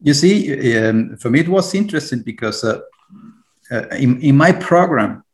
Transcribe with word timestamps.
You 0.00 0.14
see, 0.14 0.78
um, 0.78 1.16
for 1.16 1.30
me, 1.30 1.40
it 1.40 1.48
was 1.48 1.74
interesting 1.74 2.22
because 2.22 2.62
uh, 2.62 2.80
uh, 3.70 3.86
in, 3.90 4.20
in 4.20 4.36
my 4.36 4.52
program, 4.52 5.24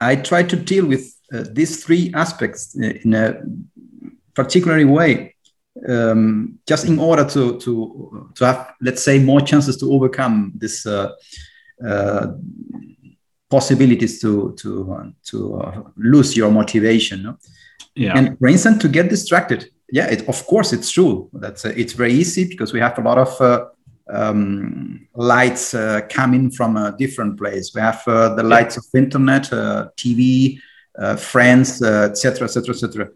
I 0.00 0.16
try 0.16 0.42
to 0.42 0.56
deal 0.56 0.86
with 0.86 1.14
uh, 1.32 1.44
these 1.52 1.84
three 1.84 2.12
aspects 2.14 2.74
in 2.74 3.14
a 3.14 3.40
particular 4.34 4.86
way, 4.86 5.34
um, 5.88 6.58
just 6.66 6.86
in 6.86 6.98
order 6.98 7.24
to, 7.24 7.58
to, 7.60 8.30
to 8.34 8.44
have, 8.44 8.74
let's 8.80 9.02
say, 9.02 9.18
more 9.18 9.40
chances 9.40 9.76
to 9.78 9.92
overcome 9.92 10.52
this 10.54 10.86
uh, 10.86 11.12
uh, 11.86 12.28
possibilities 13.48 14.20
to, 14.20 14.54
to, 14.58 15.12
to 15.24 15.60
uh, 15.60 15.82
lose 15.96 16.36
your 16.36 16.50
motivation. 16.50 17.22
No? 17.22 17.38
Yeah. 17.94 18.16
And 18.16 18.38
for 18.38 18.48
instance, 18.48 18.82
to 18.82 18.88
get 18.88 19.08
distracted, 19.08 19.70
yeah, 19.92 20.06
it, 20.06 20.28
of 20.28 20.46
course, 20.46 20.72
it's 20.72 20.90
true. 20.90 21.28
That's 21.32 21.64
it's 21.64 21.94
very 21.94 22.12
easy 22.12 22.46
because 22.46 22.72
we 22.72 22.78
have 22.78 22.96
a 22.98 23.02
lot 23.02 23.18
of 23.18 23.70
um, 24.12 25.08
lights 25.14 25.74
uh, 25.74 26.00
coming 26.08 26.50
from 26.50 26.76
a 26.76 26.94
different 26.96 27.38
place. 27.38 27.74
We 27.74 27.80
have 27.80 28.02
uh, 28.06 28.34
the 28.34 28.42
lights 28.42 28.76
of 28.76 28.84
internet, 28.94 29.52
uh, 29.52 29.88
TV, 29.96 30.58
uh, 30.98 31.16
friends, 31.16 31.82
etc., 31.82 32.44
etc., 32.44 32.74
etc. 32.74 33.08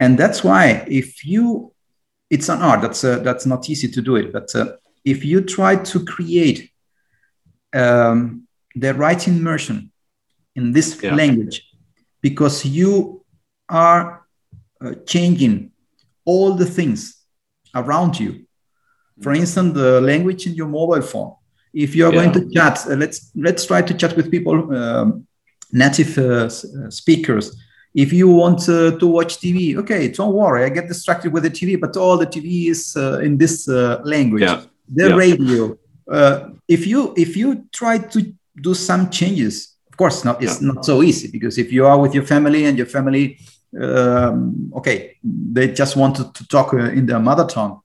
And 0.00 0.18
that's 0.18 0.42
why 0.42 0.84
if 0.88 1.24
you, 1.24 1.72
it's 2.30 2.48
an 2.48 2.62
art. 2.62 2.80
That's 2.82 3.04
uh, 3.04 3.18
that's 3.18 3.46
not 3.46 3.68
easy 3.68 3.88
to 3.88 4.02
do 4.02 4.16
it. 4.16 4.32
But 4.32 4.54
uh, 4.54 4.76
if 5.04 5.24
you 5.24 5.42
try 5.42 5.76
to 5.76 6.04
create 6.04 6.70
um, 7.74 8.48
the 8.74 8.94
right 8.94 9.26
immersion 9.28 9.92
in 10.56 10.72
this 10.72 11.00
yeah. 11.02 11.14
language, 11.14 11.68
because 12.20 12.64
you 12.64 13.24
are 13.68 14.26
changing 15.06 15.70
all 16.24 16.54
the 16.54 16.66
things 16.66 17.22
around 17.74 18.18
you 18.18 18.46
for 19.22 19.32
instance, 19.32 19.74
the 19.74 20.00
language 20.00 20.46
in 20.46 20.54
your 20.54 20.68
mobile 20.68 21.02
phone. 21.02 21.34
If 21.72 21.94
you 21.96 22.06
are 22.06 22.12
yeah. 22.12 22.20
going 22.20 22.32
to 22.32 22.50
chat, 22.50 22.86
uh, 22.86 22.94
let's 22.94 23.30
let's 23.34 23.64
try 23.64 23.82
to 23.82 23.94
chat 23.94 24.16
with 24.16 24.30
people, 24.30 24.56
um, 24.76 25.26
native 25.72 26.18
uh, 26.18 26.24
uh 26.44 26.90
speakers. 26.90 27.56
If 27.94 28.12
you 28.12 28.28
want 28.28 28.68
uh, 28.68 28.98
to 28.98 29.06
watch 29.06 29.38
TV, 29.38 29.76
okay, 29.76 30.08
don't 30.08 30.34
worry. 30.34 30.64
I 30.64 30.70
get 30.70 30.88
distracted 30.88 31.32
with 31.32 31.42
the 31.44 31.50
TV, 31.50 31.78
but 31.78 31.96
all 31.96 32.16
the 32.18 32.26
TV 32.26 32.68
is 32.68 32.94
uh, 32.96 33.20
in 33.20 33.38
this 33.38 33.68
uh, 33.68 34.00
language. 34.04 34.42
Yeah. 34.42 34.62
The 34.88 35.08
yeah. 35.08 35.16
radio. 35.16 35.78
if 36.68 36.86
you 36.86 37.14
if 37.16 37.36
you 37.36 37.64
try 37.72 37.98
to 37.98 38.20
do 38.60 38.74
some 38.74 39.08
changes, 39.08 39.76
of 39.90 39.96
course, 39.96 40.24
not 40.24 40.42
it's 40.42 40.60
not 40.60 40.84
so 40.84 41.02
easy 41.02 41.28
because 41.30 41.56
if 41.58 41.72
you 41.72 41.86
are 41.86 41.98
with 41.98 42.14
your 42.14 42.24
family 42.24 42.66
and 42.66 42.76
your 42.76 42.90
family 42.98 43.38
um, 43.80 44.70
okay, 44.76 45.16
they 45.22 45.72
just 45.72 45.96
wanted 45.96 46.34
to, 46.34 46.42
to 46.42 46.48
talk 46.48 46.74
in 46.74 47.06
their 47.06 47.18
mother 47.18 47.46
tongue 47.46 47.80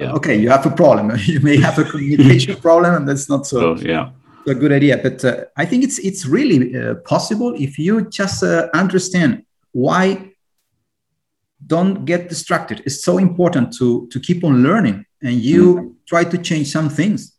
yeah. 0.00 0.12
okay, 0.12 0.36
you 0.36 0.48
have 0.50 0.66
a 0.66 0.70
problem. 0.70 1.12
you 1.24 1.40
may 1.40 1.60
have 1.60 1.78
a 1.78 1.84
communication 1.84 2.56
problem, 2.66 2.94
and 2.94 3.08
that's 3.08 3.28
not 3.28 3.46
so. 3.46 3.76
yeah. 3.76 4.10
A 4.46 4.54
good 4.54 4.72
idea, 4.72 4.96
but 4.96 5.22
uh, 5.22 5.44
I 5.56 5.66
think 5.66 5.84
it's 5.84 5.98
it's 5.98 6.24
really 6.24 6.74
uh, 6.74 6.94
possible 7.04 7.54
if 7.58 7.78
you 7.78 8.08
just 8.08 8.42
uh, 8.42 8.68
understand 8.72 9.44
why 9.72 10.32
don't 11.66 12.06
get 12.06 12.30
distracted. 12.30 12.82
It's 12.86 13.04
so 13.04 13.18
important 13.18 13.76
to 13.78 14.08
to 14.10 14.18
keep 14.18 14.42
on 14.42 14.62
learning, 14.62 15.04
and 15.22 15.34
you 15.34 15.64
mm. 15.74 15.94
try 16.06 16.24
to 16.24 16.38
change 16.38 16.68
some 16.68 16.88
things. 16.88 17.36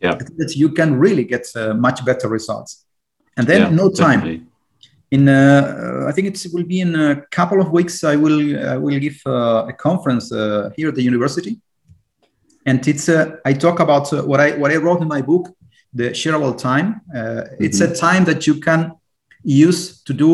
Yeah, 0.00 0.14
that 0.14 0.54
you 0.54 0.68
can 0.68 0.96
really 0.96 1.24
get 1.24 1.44
uh, 1.56 1.74
much 1.74 2.04
better 2.04 2.28
results. 2.28 2.86
And 3.36 3.46
then 3.46 3.60
yeah, 3.60 3.70
no 3.70 3.90
time. 3.90 4.20
Definitely. 4.20 4.46
In 5.10 5.28
uh, 5.28 6.06
I 6.08 6.12
think 6.12 6.28
it 6.28 6.46
will 6.52 6.64
be 6.64 6.80
in 6.80 6.94
a 6.94 7.16
couple 7.32 7.60
of 7.60 7.72
weeks. 7.72 8.04
I 8.04 8.14
will 8.14 8.40
I 8.74 8.76
will 8.76 9.00
give 9.00 9.20
uh, 9.26 9.66
a 9.68 9.72
conference 9.72 10.30
here 10.76 10.88
at 10.88 10.94
the 10.94 11.02
university 11.02 11.60
and 12.68 12.86
it's 12.86 13.08
uh, 13.08 13.36
I 13.44 13.52
talk 13.54 13.80
about 13.80 14.12
uh, 14.12 14.22
what 14.30 14.40
I 14.40 14.48
what 14.60 14.70
I 14.70 14.76
wrote 14.76 15.00
in 15.00 15.08
my 15.08 15.22
book, 15.22 15.44
the 16.00 16.10
shareable 16.20 16.56
time. 16.56 16.88
Uh, 17.14 17.18
mm-hmm. 17.18 17.64
It's 17.64 17.80
a 17.80 17.90
time 17.94 18.24
that 18.30 18.46
you 18.46 18.54
can 18.60 18.80
use 19.42 19.80
to 20.02 20.12
do 20.12 20.30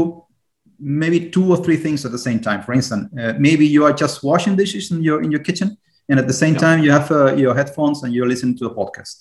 maybe 0.78 1.30
two 1.34 1.46
or 1.52 1.58
three 1.64 1.78
things 1.84 2.04
at 2.04 2.12
the 2.16 2.22
same 2.28 2.40
time. 2.40 2.60
For 2.62 2.72
instance, 2.72 3.04
uh, 3.20 3.34
maybe 3.38 3.66
you 3.66 3.84
are 3.86 3.92
just 3.92 4.24
washing 4.30 4.56
dishes 4.56 4.90
in 4.90 5.02
your 5.08 5.22
in 5.24 5.30
your 5.30 5.42
kitchen, 5.48 5.68
and 6.08 6.18
at 6.18 6.26
the 6.26 6.38
same 6.42 6.54
yeah. 6.54 6.66
time 6.66 6.78
you 6.84 6.90
have 6.98 7.10
uh, 7.10 7.34
your 7.42 7.54
headphones 7.54 8.02
and 8.02 8.12
you're 8.14 8.30
listening 8.32 8.56
to 8.58 8.66
a 8.66 8.74
podcast. 8.74 9.14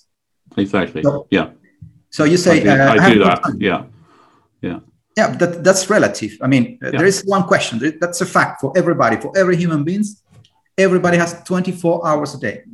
Exactly. 0.56 1.02
So, 1.02 1.26
yeah. 1.30 1.46
So 2.10 2.24
you 2.24 2.36
say 2.36 2.54
I 2.60 2.62
do, 2.64 2.70
uh, 2.70 3.04
I 3.04 3.14
do 3.14 3.18
that. 3.24 3.40
Yeah. 3.58 3.84
Yeah. 4.60 4.80
Yeah, 5.16 5.28
that, 5.36 5.62
that's 5.62 5.88
relative. 5.88 6.32
I 6.40 6.48
mean, 6.48 6.64
yeah. 6.82 6.90
there 6.90 7.06
is 7.06 7.22
one 7.36 7.44
question. 7.44 7.74
That's 8.00 8.20
a 8.20 8.26
fact 8.26 8.60
for 8.60 8.72
everybody, 8.76 9.16
for 9.16 9.30
every 9.36 9.56
human 9.56 9.84
beings. 9.84 10.22
Everybody 10.76 11.18
has 11.18 11.40
24 11.44 12.08
hours 12.08 12.34
a 12.34 12.40
day. 12.40 12.64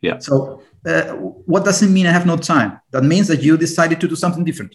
Yeah. 0.00 0.18
So 0.18 0.62
uh, 0.84 1.12
what 1.46 1.64
does 1.64 1.82
it 1.82 1.88
mean 1.88 2.06
I 2.06 2.12
have 2.12 2.26
no 2.26 2.36
time? 2.36 2.80
That 2.90 3.02
means 3.02 3.28
that 3.28 3.42
you 3.42 3.56
decided 3.56 4.00
to 4.00 4.08
do 4.08 4.16
something 4.16 4.44
different. 4.44 4.74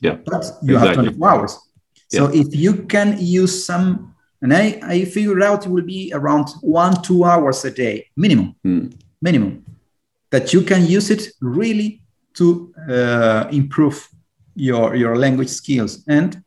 Yeah. 0.00 0.16
But 0.24 0.44
you 0.62 0.76
exactly. 0.76 1.06
have 1.06 1.14
24 1.16 1.28
hours. 1.28 1.58
So 2.08 2.32
yeah. 2.32 2.40
if 2.40 2.54
you 2.54 2.84
can 2.86 3.16
use 3.18 3.64
some, 3.64 4.14
and 4.40 4.54
I, 4.54 4.78
I 4.82 5.04
figure 5.04 5.42
out 5.42 5.66
it 5.66 5.70
will 5.70 5.84
be 5.84 6.12
around 6.14 6.48
one, 6.60 7.02
two 7.02 7.24
hours 7.24 7.64
a 7.64 7.70
day, 7.70 8.06
minimum, 8.16 8.54
mm. 8.64 8.94
minimum, 9.20 9.64
that 10.30 10.52
you 10.52 10.62
can 10.62 10.86
use 10.86 11.10
it 11.10 11.28
really 11.40 12.02
to 12.34 12.72
uh, 12.88 13.48
improve 13.50 14.08
your, 14.54 14.94
your 14.94 15.16
language 15.16 15.48
skills. 15.48 16.04
And 16.06 16.42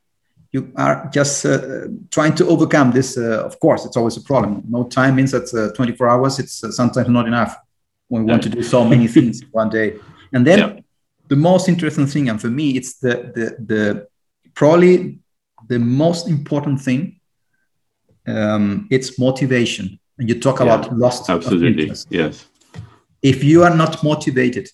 you 0.51 0.71
are 0.75 1.09
just 1.13 1.45
uh, 1.45 1.87
trying 2.11 2.35
to 2.35 2.47
overcome 2.47 2.91
this. 2.91 3.17
Uh, 3.17 3.43
of 3.45 3.59
course, 3.59 3.85
it's 3.85 3.97
always 3.97 4.17
a 4.17 4.21
problem. 4.21 4.63
No 4.69 4.83
time 4.83 5.15
means 5.15 5.31
that 5.31 5.53
uh, 5.53 5.73
24 5.75 6.09
hours, 6.09 6.39
it's 6.39 6.63
uh, 6.63 6.71
sometimes 6.71 7.09
not 7.09 7.27
enough 7.27 7.57
when 8.11 8.25
we 8.25 8.31
want 8.31 8.43
to 8.43 8.49
do 8.49 8.61
so 8.61 8.83
many 8.83 9.07
things 9.15 9.41
one 9.51 9.69
day. 9.69 9.95
And 10.33 10.45
then 10.45 10.59
yeah. 10.59 10.79
the 11.29 11.37
most 11.37 11.69
interesting 11.69 12.07
thing, 12.07 12.29
and 12.29 12.39
for 12.39 12.49
me, 12.49 12.71
it's 12.77 12.99
the 12.99 13.13
the 13.35 13.45
the 13.71 14.07
probably 14.53 15.19
the 15.67 15.79
most 15.79 16.27
important 16.27 16.81
thing. 16.81 17.19
Um, 18.27 18.87
it's 18.91 19.17
motivation. 19.17 19.97
And 20.17 20.29
you 20.29 20.39
talk 20.39 20.59
yeah, 20.59 20.65
about 20.65 20.95
lost 20.95 21.29
absolutely 21.29 21.91
yes. 22.09 22.45
If 23.21 23.43
you 23.43 23.63
are 23.63 23.75
not 23.75 24.03
motivated, 24.03 24.67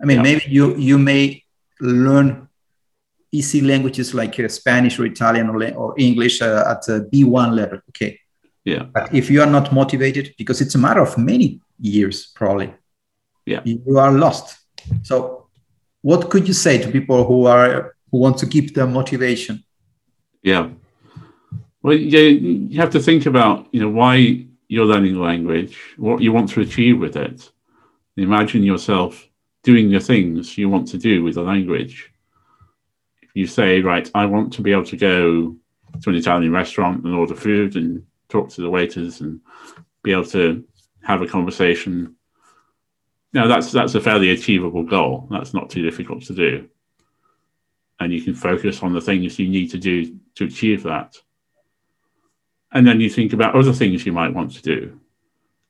I 0.00 0.04
mean, 0.04 0.18
yeah. 0.18 0.28
maybe 0.28 0.42
you 0.46 0.76
you 0.76 0.98
may 0.98 1.42
learn 1.80 2.48
easy 3.32 3.60
languages 3.60 4.14
like 4.14 4.38
uh, 4.40 4.48
Spanish 4.48 4.98
or 4.98 5.06
Italian 5.06 5.48
or, 5.48 5.56
or 5.74 5.94
English 5.98 6.40
uh, 6.42 6.64
at 6.72 6.88
a 6.88 7.00
B1 7.10 7.54
level. 7.54 7.78
Okay. 7.90 8.20
Yeah. 8.64 8.84
But 8.94 9.14
if 9.14 9.30
you 9.30 9.40
are 9.42 9.50
not 9.50 9.72
motivated, 9.72 10.34
because 10.38 10.60
it's 10.60 10.74
a 10.74 10.78
matter 10.78 11.00
of 11.00 11.16
many 11.18 11.60
years 11.78 12.26
probably. 12.34 12.74
Yeah. 13.46 13.60
You 13.64 13.98
are 13.98 14.12
lost. 14.12 14.58
So 15.02 15.48
what 16.02 16.30
could 16.30 16.46
you 16.46 16.54
say 16.54 16.78
to 16.78 16.90
people 16.90 17.24
who 17.24 17.46
are 17.46 17.94
who 18.10 18.18
want 18.18 18.38
to 18.38 18.46
keep 18.46 18.74
their 18.74 18.86
motivation? 18.86 19.64
Yeah. 20.42 20.70
Well 21.82 21.94
yeah 21.94 22.28
you 22.70 22.80
have 22.80 22.90
to 22.90 23.00
think 23.00 23.26
about 23.26 23.66
you 23.72 23.80
know 23.80 23.90
why 23.90 24.46
you're 24.68 24.84
learning 24.84 25.14
the 25.14 25.20
language 25.20 25.78
what 25.96 26.20
you 26.20 26.32
want 26.32 26.50
to 26.50 26.60
achieve 26.60 26.98
with 26.98 27.16
it. 27.16 27.50
Imagine 28.16 28.62
yourself 28.62 29.28
doing 29.62 29.90
the 29.90 30.00
things 30.00 30.58
you 30.58 30.68
want 30.68 30.88
to 30.88 30.98
do 30.98 31.22
with 31.22 31.34
the 31.34 31.42
language. 31.42 32.10
If 33.22 33.30
you 33.34 33.46
say 33.46 33.80
right 33.80 34.10
i 34.14 34.24
want 34.24 34.52
to 34.54 34.62
be 34.62 34.72
able 34.72 34.84
to 34.86 34.96
go 34.96 35.56
to 36.02 36.10
an 36.10 36.16
italian 36.16 36.52
restaurant 36.52 37.04
and 37.04 37.14
order 37.14 37.34
food 37.34 37.76
and 37.76 38.04
talk 38.28 38.48
to 38.50 38.60
the 38.60 38.70
waiters 38.70 39.20
and 39.20 39.40
be 40.02 40.12
able 40.12 40.24
to 40.24 40.64
have 41.08 41.22
a 41.22 41.26
conversation. 41.26 42.14
Now 43.32 43.48
that's 43.48 43.72
that's 43.72 43.94
a 43.94 44.00
fairly 44.00 44.30
achievable 44.30 44.84
goal. 44.84 45.26
That's 45.30 45.54
not 45.54 45.70
too 45.70 45.82
difficult 45.82 46.22
to 46.24 46.34
do. 46.34 46.68
And 47.98 48.12
you 48.12 48.22
can 48.22 48.34
focus 48.34 48.82
on 48.82 48.92
the 48.92 49.00
things 49.00 49.38
you 49.38 49.48
need 49.48 49.70
to 49.70 49.78
do 49.78 50.16
to 50.36 50.44
achieve 50.44 50.84
that. 50.84 51.16
And 52.70 52.86
then 52.86 53.00
you 53.00 53.08
think 53.10 53.32
about 53.32 53.56
other 53.56 53.72
things 53.72 54.04
you 54.04 54.12
might 54.12 54.34
want 54.34 54.52
to 54.54 54.62
do. 54.62 55.00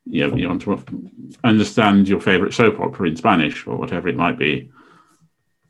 You 0.05 0.27
know, 0.27 0.37
you 0.37 0.49
want 0.49 0.63
to 0.63 1.11
understand 1.45 2.09
your 2.09 2.21
favorite 2.21 2.53
soap 2.53 2.81
opera 2.81 3.09
in 3.09 3.17
Spanish 3.17 3.67
or 3.67 3.77
whatever 3.77 4.09
it 4.09 4.17
might 4.17 4.39
be. 4.39 4.71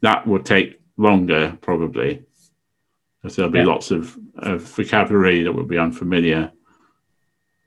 That 0.00 0.26
would 0.26 0.46
take 0.46 0.80
longer, 0.96 1.58
probably, 1.60 2.24
because 3.20 3.36
there'll 3.36 3.52
be 3.52 3.58
yeah. 3.58 3.66
lots 3.66 3.90
of, 3.90 4.16
of 4.38 4.62
vocabulary 4.62 5.42
that 5.42 5.52
would 5.52 5.68
be 5.68 5.78
unfamiliar. 5.78 6.52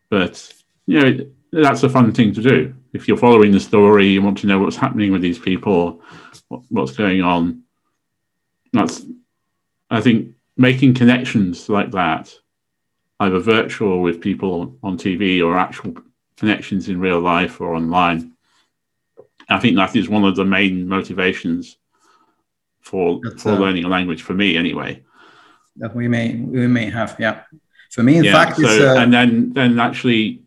But 0.10 0.52
you 0.88 1.00
know, 1.00 1.26
that's 1.52 1.84
a 1.84 1.90
fun 1.90 2.12
thing 2.14 2.34
to 2.34 2.42
do. 2.42 2.74
If 2.94 3.08
you're 3.08 3.18
following 3.18 3.52
the 3.52 3.60
story, 3.60 4.08
you 4.08 4.22
want 4.22 4.38
to 4.40 4.48
know 4.48 4.60
what's 4.60 4.76
happening 4.76 5.12
with 5.12 5.22
these 5.22 5.40
people, 5.40 6.02
what, 6.48 6.62
what's 6.70 6.94
going 6.94 7.22
on. 7.22 7.64
That's, 8.74 9.06
I 9.90 10.02
think, 10.02 10.36
making 10.56 10.94
connections 10.94 11.68
like 11.68 11.92
that, 11.92 12.34
either 13.20 13.40
virtual 13.40 14.02
with 14.02 14.22
people 14.22 14.78
on 14.82 14.98
TV 14.98 15.46
or 15.46 15.58
actual 15.58 15.96
connections 16.38 16.88
in 16.88 17.00
real 17.00 17.20
life 17.20 17.60
or 17.60 17.76
online. 17.76 18.34
I 19.50 19.60
think 19.60 19.76
that 19.76 19.96
is 19.96 20.08
one 20.08 20.24
of 20.24 20.38
the 20.38 20.46
main 20.46 20.88
motivations 20.88 21.78
for 22.80 23.20
That's, 23.22 23.44
for 23.44 23.50
uh, 23.50 23.58
learning 23.58 23.84
a 23.84 23.90
language 23.90 24.22
for 24.22 24.34
me, 24.34 24.58
anyway. 24.58 25.04
That 25.78 25.94
we 25.96 26.08
may 26.08 26.36
we 26.36 26.68
may 26.68 26.90
have, 26.90 27.16
yeah. 27.20 27.44
For 27.92 28.04
me, 28.04 28.18
in 28.18 28.24
yeah, 28.24 28.32
fact, 28.32 28.58
so, 28.58 28.96
uh, 28.96 29.02
and 29.02 29.14
then 29.14 29.52
then 29.54 29.80
actually 29.80 30.41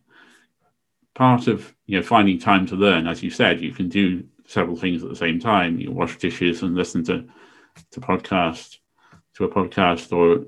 part 1.15 1.47
of 1.47 1.75
you 1.87 1.99
know, 1.99 2.03
finding 2.03 2.39
time 2.39 2.67
to 2.67 2.77
learn, 2.77 3.07
as 3.07 3.23
you 3.23 3.31
said, 3.31 3.61
you 3.61 3.73
can 3.73 3.89
do 3.89 4.25
several 4.47 4.77
things 4.77 5.03
at 5.03 5.09
the 5.09 5.17
same 5.17 5.39
time. 5.39 5.79
You 5.79 5.93
wash 5.93 6.19
dishes 6.19 6.63
and 6.63 6.75
listen 6.75 7.05
to 7.05 7.25
to 7.93 8.01
podcast 8.01 8.79
to 9.35 9.45
a 9.45 9.49
podcast, 9.49 10.13
or 10.13 10.47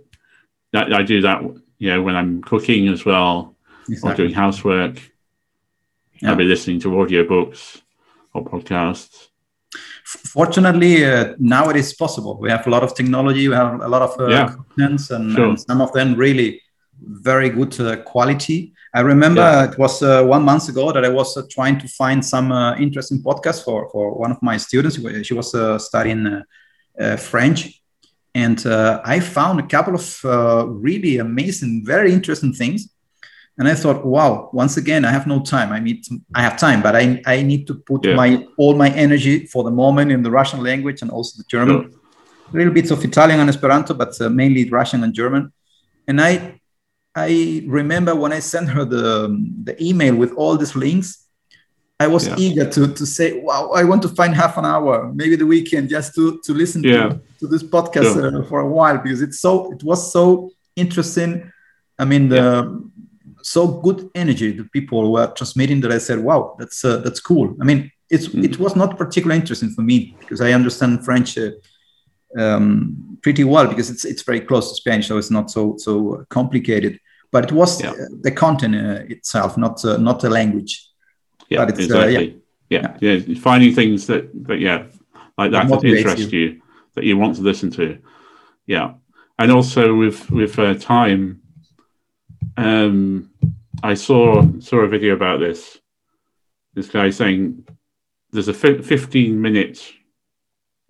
I, 0.75 1.01
I 1.01 1.03
do 1.03 1.21
that, 1.23 1.43
you 1.79 1.91
know, 1.91 2.03
when 2.03 2.17
I'm 2.17 2.43
cooking 2.43 2.89
as 2.89 3.05
well, 3.05 3.57
exactly. 3.89 4.13
or 4.13 4.17
doing 4.17 4.35
housework. 4.35 5.01
Yeah. 6.21 6.31
I'll 6.31 6.37
be 6.37 6.45
listening 6.45 6.81
to 6.81 6.89
audiobooks 6.89 7.83
or 8.33 8.45
podcasts. 8.45 9.29
Fortunately, 10.05 11.05
uh, 11.05 11.35
now 11.39 11.69
it 11.69 11.77
is 11.77 11.93
possible. 11.95 12.39
We 12.41 12.51
have 12.51 12.67
a 12.67 12.71
lot 12.71 12.85
of 12.85 12.95
technology, 12.95 13.49
we 13.49 13.55
have 13.55 13.81
a 13.81 13.89
lot 13.89 14.03
of 14.03 14.21
uh, 14.21 14.29
yeah. 14.29 14.55
contents, 14.55 15.11
and, 15.11 15.33
sure. 15.33 15.49
and, 15.49 15.61
some 15.61 15.81
of 15.81 15.93
them 15.93 16.15
really 16.15 16.62
very 17.01 17.51
good 17.51 17.79
uh, 17.81 17.97
quality. 18.03 18.73
I 18.95 19.01
remember 19.01 19.41
yeah. 19.41 19.71
it 19.71 19.79
was 19.79 20.03
uh, 20.03 20.25
one 20.25 20.43
month 20.43 20.69
ago 20.69 20.93
that 20.93 21.05
I 21.05 21.09
was 21.09 21.37
uh, 21.37 21.43
trying 21.51 21.79
to 21.81 21.89
find 21.89 22.25
some 22.25 22.51
uh, 22.53 22.77
interesting 22.77 23.23
podcast 23.23 23.65
for, 23.65 23.91
for 23.91 24.15
one 24.15 24.31
of 24.31 24.43
my 24.43 24.57
students. 24.57 24.99
She 25.27 25.35
was 25.35 25.55
studying 25.85 26.43
French. 27.19 27.83
And 28.35 28.63
I 28.67 29.21
found 29.21 29.61
a 29.61 29.67
couple 29.67 29.95
of 29.95 30.25
really 30.83 31.19
amazing, 31.19 31.85
very 31.85 32.13
interesting 32.13 32.53
things 32.53 32.89
and 33.59 33.69
i 33.69 33.75
thought 33.75 34.05
wow 34.05 34.51
once 34.53 34.77
again 34.77 35.05
i 35.05 35.11
have 35.11 35.27
no 35.27 35.41
time 35.41 35.73
i 35.73 35.79
need 35.79 36.05
to, 36.05 36.21
i 36.35 36.43
have 36.43 36.57
time 36.57 36.83
but 36.83 36.95
i, 36.95 37.21
I 37.27 37.43
need 37.43 37.67
to 37.67 37.75
put 37.75 38.05
yeah. 38.05 38.15
my 38.15 38.47
all 38.57 38.75
my 38.75 38.91
energy 38.91 39.47
for 39.47 39.65
the 39.65 39.71
moment 39.71 40.13
in 40.13 40.23
the 40.23 40.31
russian 40.31 40.63
language 40.63 41.03
and 41.03 41.11
also 41.11 41.39
the 41.39 41.45
german 41.49 41.91
sure. 41.91 42.01
little 42.53 42.73
bits 42.73 42.91
of 42.91 43.05
italian 43.05 43.41
and 43.41 43.49
esperanto 43.49 43.95
but 43.95 44.21
uh, 44.21 44.29
mainly 44.29 44.69
russian 44.69 45.05
and 45.05 45.15
german 45.15 45.53
and 46.07 46.21
i 46.21 46.61
i 47.17 47.63
remember 47.67 48.15
when 48.15 48.33
i 48.33 48.39
sent 48.39 48.69
her 48.69 48.85
the 48.85 49.29
the 49.65 49.75
email 49.83 50.15
with 50.15 50.33
all 50.35 50.57
these 50.57 50.77
links 50.77 51.27
i 51.99 52.07
was 52.07 52.29
yeah. 52.29 52.37
eager 52.39 52.71
to 52.71 52.87
to 52.95 53.05
say 53.05 53.41
wow 53.41 53.71
i 53.75 53.83
want 53.83 54.03
to 54.03 54.09
find 54.09 54.35
half 54.35 54.57
an 54.59 54.65
hour 54.65 55.13
maybe 55.15 55.35
the 55.37 55.47
weekend 55.47 55.89
just 55.89 56.15
to 56.15 56.41
to 56.45 56.53
listen 56.55 56.83
yeah. 56.85 57.09
to, 57.09 57.21
to 57.41 57.47
this 57.49 57.63
podcast 57.63 58.13
sure. 58.13 58.43
uh, 58.43 58.45
for 58.47 58.61
a 58.61 58.69
while 58.69 58.99
because 58.99 59.23
it's 59.23 59.41
so 59.41 59.73
it 59.73 59.83
was 59.83 60.13
so 60.13 60.51
interesting 60.77 61.51
i 61.99 62.05
mean 62.05 62.29
the 62.29 62.45
so 63.47 63.69
good 63.69 64.11
energy 64.17 64.51
the 64.51 64.65
people 64.65 65.12
were 65.12 65.29
transmitting 65.29 65.81
that 65.81 65.93
I 65.93 65.99
said, 65.99 66.19
"Wow, 66.19 66.57
that's 66.59 66.85
uh, 66.85 66.99
that's 66.99 67.21
cool." 67.21 67.57
I 67.61 67.65
mean, 67.65 67.91
it's 68.11 68.29
mm. 68.29 68.45
it 68.45 68.59
was 68.59 68.75
not 68.75 68.99
particularly 68.99 69.41
interesting 69.41 69.71
for 69.71 69.83
me 69.83 70.17
because 70.19 70.41
I 70.41 70.53
understand 70.53 71.05
French 71.05 71.39
uh, 71.39 71.51
um, 72.37 73.19
pretty 73.23 73.45
well 73.45 73.69
because 73.69 73.89
it's 73.89 74.05
it's 74.05 74.23
very 74.23 74.41
close 74.41 74.71
to 74.71 74.75
Spanish, 74.75 75.07
so 75.07 75.17
it's 75.17 75.31
not 75.31 75.51
so 75.51 75.77
so 75.79 76.25
complicated. 76.29 76.99
But 77.31 77.44
it 77.46 77.52
was 77.52 77.82
yeah. 77.82 77.90
uh, 77.90 77.94
the 78.23 78.31
content 78.31 78.75
uh, 78.75 79.05
itself, 79.08 79.56
not 79.56 79.84
uh, 79.84 79.96
not 79.96 80.20
the 80.20 80.31
language. 80.31 80.88
Yeah, 81.49 81.64
but 81.64 81.78
exactly. 81.78 82.40
Yeah. 82.69 82.96
yeah. 83.00 83.17
yeah, 83.17 83.40
Finding 83.40 83.75
things 83.75 84.06
that 84.06 84.31
that 84.46 84.58
yeah, 84.58 84.87
like 85.37 85.50
that 85.52 85.69
that 85.69 85.84
interest 85.84 86.32
you. 86.32 86.38
you. 86.38 86.62
that 86.94 87.05
you 87.05 87.17
want 87.17 87.37
to 87.37 87.43
listen 87.43 87.70
to. 87.73 87.99
Yeah, 88.67 88.94
and 89.38 89.52
also 89.52 89.94
with 89.94 90.31
with 90.31 90.58
uh, 90.58 90.75
time. 90.75 91.43
Um, 92.56 93.31
I 93.82 93.94
saw 93.94 94.43
saw 94.61 94.78
a 94.78 94.88
video 94.88 95.14
about 95.14 95.40
this. 95.40 95.78
This 96.75 96.88
guy 96.88 97.11
saying 97.11 97.67
there's 98.31 98.49
a 98.49 98.55
15 98.55 99.40
minute 99.40 99.93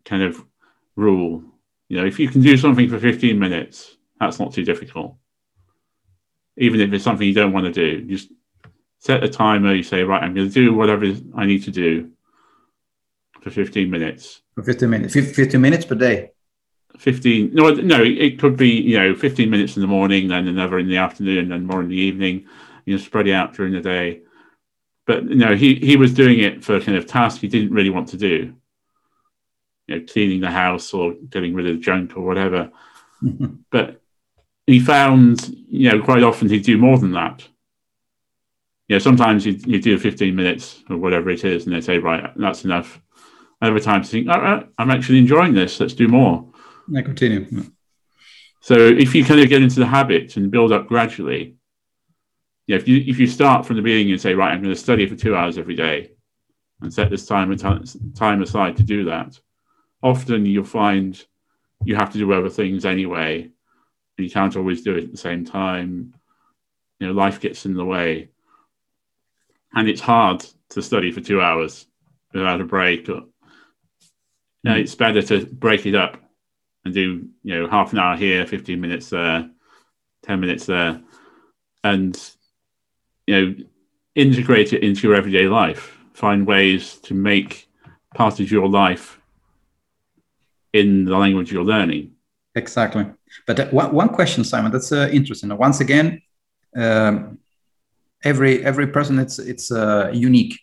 kind 0.04 0.22
of 0.22 0.44
rule. 0.96 1.44
You 1.88 1.98
know, 1.98 2.06
if 2.06 2.18
you 2.18 2.28
can 2.28 2.40
do 2.40 2.56
something 2.56 2.88
for 2.88 2.98
15 2.98 3.38
minutes, 3.38 3.96
that's 4.18 4.40
not 4.40 4.52
too 4.52 4.64
difficult. 4.64 5.16
Even 6.56 6.81
if 6.81 6.93
it's 6.93 7.05
something 7.05 7.26
you 7.26 7.35
don't 7.35 7.53
want 7.53 7.67
to 7.67 7.73
do, 7.73 8.06
just 8.06 8.31
set 8.99 9.23
a 9.23 9.29
timer. 9.29 9.75
You 9.75 9.82
say, 9.82 10.03
right, 10.03 10.23
I'm 10.23 10.35
going 10.35 10.49
to 10.49 10.53
do 10.53 10.75
whatever 10.75 11.12
I 11.35 11.44
need 11.44 11.64
to 11.64 11.70
do 11.70 12.11
for 13.43 13.50
15 13.50 13.91
minutes. 13.91 14.43
For 14.55 14.62
15 14.62 14.88
minutes, 14.88 15.14
15 15.14 15.61
minutes 15.61 15.85
per 15.85 15.94
day. 15.94 16.31
15 16.99 17.50
no 17.53 17.69
no 17.75 18.03
it 18.03 18.38
could 18.38 18.56
be 18.56 18.70
you 18.70 18.99
know 18.99 19.14
15 19.14 19.50
minutes 19.50 19.76
in 19.76 19.82
the 19.82 19.87
morning 19.87 20.29
then 20.29 20.49
another 20.49 20.79
in 20.79 20.88
the 20.88 20.97
afternoon 20.97 21.50
then 21.50 21.67
more 21.67 21.82
in 21.82 21.91
the 21.91 21.94
evening 21.94 22.47
you 22.87 22.94
know, 22.94 23.03
spread 23.03 23.29
it 23.29 23.35
out 23.35 23.53
during 23.53 23.73
the 23.73 23.81
day. 23.81 24.23
But 25.06 25.25
you 25.25 25.37
know, 25.37 25.55
he 25.55 25.75
he 25.75 25.97
was 25.97 26.14
doing 26.14 26.38
it 26.38 26.64
for 26.64 26.81
kind 26.81 26.97
of 26.97 27.06
tasks 27.06 27.41
he 27.41 27.49
didn't 27.49 27.73
really 27.73 27.91
want 27.91 28.08
to 28.08 28.17
do. 28.17 28.55
You 29.87 29.99
know, 30.00 30.06
cleaning 30.11 30.41
the 30.41 30.50
house 30.50 30.94
or 30.94 31.14
getting 31.29 31.55
rid 31.55 31.67
of 31.67 31.81
junk 31.81 32.17
or 32.17 32.23
whatever. 32.23 32.70
But 33.70 34.00
he 34.66 34.80
found, 34.80 35.48
you 35.68 35.90
know, 35.90 36.02
quite 36.02 36.22
often 36.22 36.48
he'd 36.48 36.64
do 36.64 36.78
more 36.78 36.98
than 36.98 37.12
that. 37.12 37.46
You 38.88 38.96
know, 38.96 38.98
sometimes 39.00 39.44
you 39.46 39.58
you 39.66 39.80
do 39.80 39.98
15 39.98 40.34
minutes 40.34 40.82
or 40.90 40.96
whatever 40.96 41.30
it 41.30 41.44
is, 41.44 41.66
and 41.66 41.74
they 41.74 41.80
say, 41.80 41.98
right, 41.98 42.30
that's 42.36 42.64
enough. 42.64 43.00
Other 43.62 43.80
times 43.80 44.10
think, 44.10 44.28
all 44.28 44.40
right, 44.40 44.68
I'm 44.78 44.90
actually 44.90 45.18
enjoying 45.18 45.54
this. 45.54 45.80
Let's 45.80 45.94
do 45.94 46.08
more. 46.08 46.52
I 46.94 47.02
continue. 47.02 47.46
So 48.60 48.74
if 48.74 49.14
you 49.14 49.24
kind 49.24 49.40
of 49.40 49.48
get 49.48 49.62
into 49.62 49.80
the 49.80 49.86
habit 49.86 50.36
and 50.36 50.50
build 50.50 50.72
up 50.72 50.88
gradually, 50.88 51.56
yeah, 52.66 52.76
if 52.76 52.88
you 52.88 53.02
if 53.06 53.19
you 53.19 53.26
start 53.26 53.64
from 53.64 53.76
the 53.76 53.82
beginning 53.82 54.10
and 54.10 54.20
say, 54.20 54.34
right, 54.34 54.52
I'm 54.52 54.62
going 54.62 54.74
to 54.74 54.80
study 54.80 55.06
for 55.06 55.16
two 55.16 55.36
hours 55.36 55.56
every 55.56 55.76
day, 55.76 56.10
and 56.80 56.92
set 56.92 57.10
this 57.10 57.26
time 57.26 57.56
time 57.56 58.42
aside 58.42 58.76
to 58.76 58.82
do 58.82 59.04
that, 59.04 59.38
often 60.02 60.46
you'll 60.46 60.64
find 60.64 61.24
you 61.84 61.96
have 61.96 62.12
to 62.12 62.19
do 62.19 62.32
other 62.32 62.50
things 62.50 62.84
anyway, 62.84 63.50
you 64.18 64.30
can't 64.30 64.56
always 64.56 64.82
do 64.82 64.96
it 64.96 65.04
at 65.04 65.10
the 65.10 65.18
same 65.18 65.44
time. 65.44 66.14
You 66.98 67.08
know, 67.08 67.12
life 67.12 67.40
gets 67.40 67.66
in 67.66 67.74
the 67.74 67.84
way, 67.84 68.30
and 69.74 69.88
it's 69.88 70.00
hard 70.00 70.44
to 70.70 70.82
study 70.82 71.12
for 71.12 71.20
two 71.20 71.40
hours 71.40 71.86
without 72.32 72.60
a 72.60 72.64
break. 72.64 73.08
Or, 73.08 73.22
you 73.22 74.64
know, 74.64 74.74
mm. 74.74 74.80
it's 74.80 74.94
better 74.94 75.22
to 75.22 75.46
break 75.46 75.86
it 75.86 75.94
up 75.94 76.22
and 76.86 76.94
do 76.94 77.28
you 77.42 77.54
know 77.54 77.68
half 77.68 77.92
an 77.92 77.98
hour 77.98 78.16
here, 78.16 78.46
fifteen 78.46 78.80
minutes 78.80 79.10
there, 79.10 79.50
ten 80.22 80.40
minutes 80.40 80.66
there, 80.66 81.02
and 81.84 82.19
you 83.26 83.34
know, 83.34 83.54
integrate 84.14 84.72
it 84.72 84.82
into 84.82 85.06
your 85.06 85.16
everyday 85.16 85.48
life. 85.48 85.98
Find 86.14 86.46
ways 86.46 86.96
to 87.00 87.14
make 87.14 87.69
part 88.14 88.40
of 88.40 88.50
your 88.50 88.69
life 88.69 89.20
in 90.72 91.04
the 91.04 91.16
language 91.16 91.52
you're 91.52 91.64
learning. 91.64 92.15
Exactly. 92.56 93.06
But 93.47 93.61
uh, 93.61 93.67
one, 93.69 93.94
one 93.94 94.08
question, 94.08 94.43
Simon, 94.43 94.73
that's 94.73 94.91
uh, 94.91 95.08
interesting. 95.12 95.56
Once 95.56 95.81
again, 95.81 96.20
um, 96.76 97.38
every 98.25 98.64
every 98.64 98.88
person 98.88 99.19
it's 99.20 99.38
it's 99.38 99.70
uh, 99.70 100.11
unique. 100.12 100.58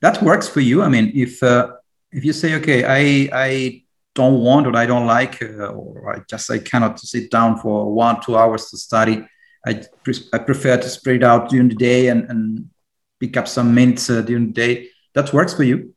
That 0.00 0.22
works 0.22 0.48
for 0.48 0.60
you. 0.60 0.82
I 0.82 0.88
mean, 0.88 1.12
if 1.14 1.42
uh, 1.42 1.72
if 2.10 2.24
you 2.24 2.32
say, 2.32 2.54
okay, 2.54 2.84
I 2.84 3.28
I 3.48 3.82
don't 4.14 4.40
want 4.40 4.66
or 4.66 4.74
I 4.76 4.86
don't 4.86 5.06
like, 5.06 5.42
uh, 5.42 5.66
or 5.66 6.14
I 6.14 6.22
just 6.30 6.50
I 6.50 6.58
cannot 6.58 6.98
sit 7.00 7.30
down 7.30 7.58
for 7.58 7.92
one 7.92 8.22
two 8.22 8.36
hours 8.38 8.70
to 8.70 8.78
study 8.78 9.26
I, 9.66 9.82
pre- 10.02 10.28
I 10.32 10.38
prefer 10.38 10.76
to 10.76 10.88
spread 10.88 11.22
out 11.22 11.50
during 11.50 11.68
the 11.68 11.74
day 11.74 12.08
and, 12.08 12.24
and 12.30 12.70
pick 13.18 13.36
up 13.36 13.46
some 13.46 13.74
mints 13.74 14.08
uh, 14.08 14.22
during 14.22 14.46
the 14.48 14.52
day. 14.52 14.88
That 15.14 15.32
works 15.32 15.54
for 15.54 15.64
you? 15.64 15.94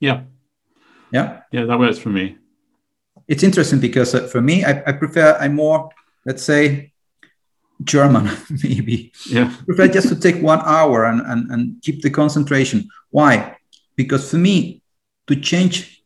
Yeah. 0.00 0.22
Yeah. 1.12 1.40
Yeah, 1.52 1.64
that 1.66 1.78
works 1.78 1.98
for 1.98 2.08
me. 2.08 2.36
It's 3.28 3.42
interesting 3.42 3.80
because 3.80 4.14
uh, 4.14 4.26
for 4.28 4.40
me, 4.40 4.64
I, 4.64 4.82
I 4.86 4.92
prefer, 4.92 5.36
I'm 5.40 5.54
more, 5.54 5.90
let's 6.24 6.42
say, 6.42 6.92
German, 7.82 8.30
maybe. 8.62 9.12
Yeah. 9.28 9.52
I 9.60 9.64
prefer 9.64 9.88
just 9.88 10.08
to 10.08 10.16
take 10.16 10.42
one 10.42 10.60
hour 10.64 11.04
and, 11.04 11.20
and, 11.20 11.50
and 11.50 11.82
keep 11.82 12.02
the 12.02 12.10
concentration. 12.10 12.88
Why? 13.10 13.56
Because 13.96 14.30
for 14.30 14.38
me, 14.38 14.82
to 15.26 15.36
change 15.36 16.02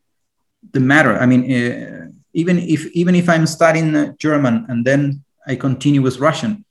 the 0.71 0.79
matter, 0.79 1.17
I 1.17 1.25
mean, 1.25 1.43
uh, 1.51 2.07
even 2.33 2.57
if 2.57 2.87
even 2.93 3.15
if 3.15 3.27
I'm 3.29 3.45
studying 3.45 3.95
uh, 3.95 4.13
German 4.17 4.65
and 4.69 4.85
then 4.85 5.23
I 5.45 5.55
continue 5.55 6.01
with 6.01 6.19
Russian, 6.19 6.65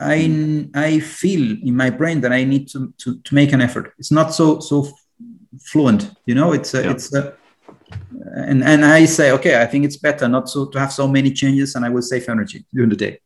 I 0.00 0.68
I 0.74 1.00
feel 1.00 1.56
in 1.62 1.76
my 1.76 1.90
brain 1.90 2.20
that 2.22 2.32
I 2.32 2.44
need 2.44 2.68
to 2.70 2.92
to, 2.98 3.18
to 3.18 3.34
make 3.34 3.52
an 3.52 3.60
effort. 3.60 3.94
It's 3.98 4.10
not 4.10 4.34
so 4.34 4.60
so 4.60 4.88
fluent, 5.60 6.10
you 6.26 6.34
know. 6.34 6.52
It's 6.52 6.74
a, 6.74 6.82
yeah. 6.82 6.90
it's 6.90 7.14
a, 7.14 7.34
and 8.36 8.62
and 8.64 8.84
I 8.84 9.04
say 9.04 9.30
okay, 9.32 9.60
I 9.60 9.66
think 9.66 9.84
it's 9.84 9.96
better 9.96 10.28
not 10.28 10.48
so 10.48 10.66
to 10.66 10.78
have 10.78 10.92
so 10.92 11.06
many 11.08 11.30
changes, 11.32 11.74
and 11.74 11.84
I 11.84 11.88
will 11.88 12.02
save 12.02 12.28
energy 12.28 12.64
during 12.72 12.90
the 12.90 12.96
day. 12.96 13.20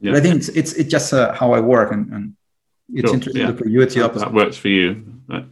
Yeah. 0.00 0.12
But 0.12 0.18
I 0.18 0.20
think 0.22 0.36
it's 0.36 0.48
it's, 0.48 0.72
it's 0.74 0.90
just 0.90 1.12
uh, 1.12 1.32
how 1.32 1.52
I 1.52 1.60
work, 1.60 1.92
and, 1.92 2.12
and 2.12 2.34
it's 2.92 3.08
sure. 3.08 3.14
interesting 3.14 3.42
yeah. 3.42 3.54
for 3.54 3.68
you. 3.68 3.80
It's 3.82 3.94
the 3.94 4.04
opposite. 4.04 4.26
That 4.26 4.34
works 4.34 4.56
for 4.56 4.68
you. 4.68 5.04
But, 5.26 5.44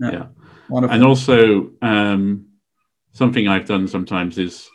yeah. 0.00 0.10
yeah. 0.10 0.26
Wonderful. 0.68 0.94
And 0.94 1.04
also, 1.04 1.70
um, 1.80 2.46
something 3.12 3.48
I've 3.48 3.66
done 3.66 3.88
sometimes 3.88 4.38
is 4.38 4.68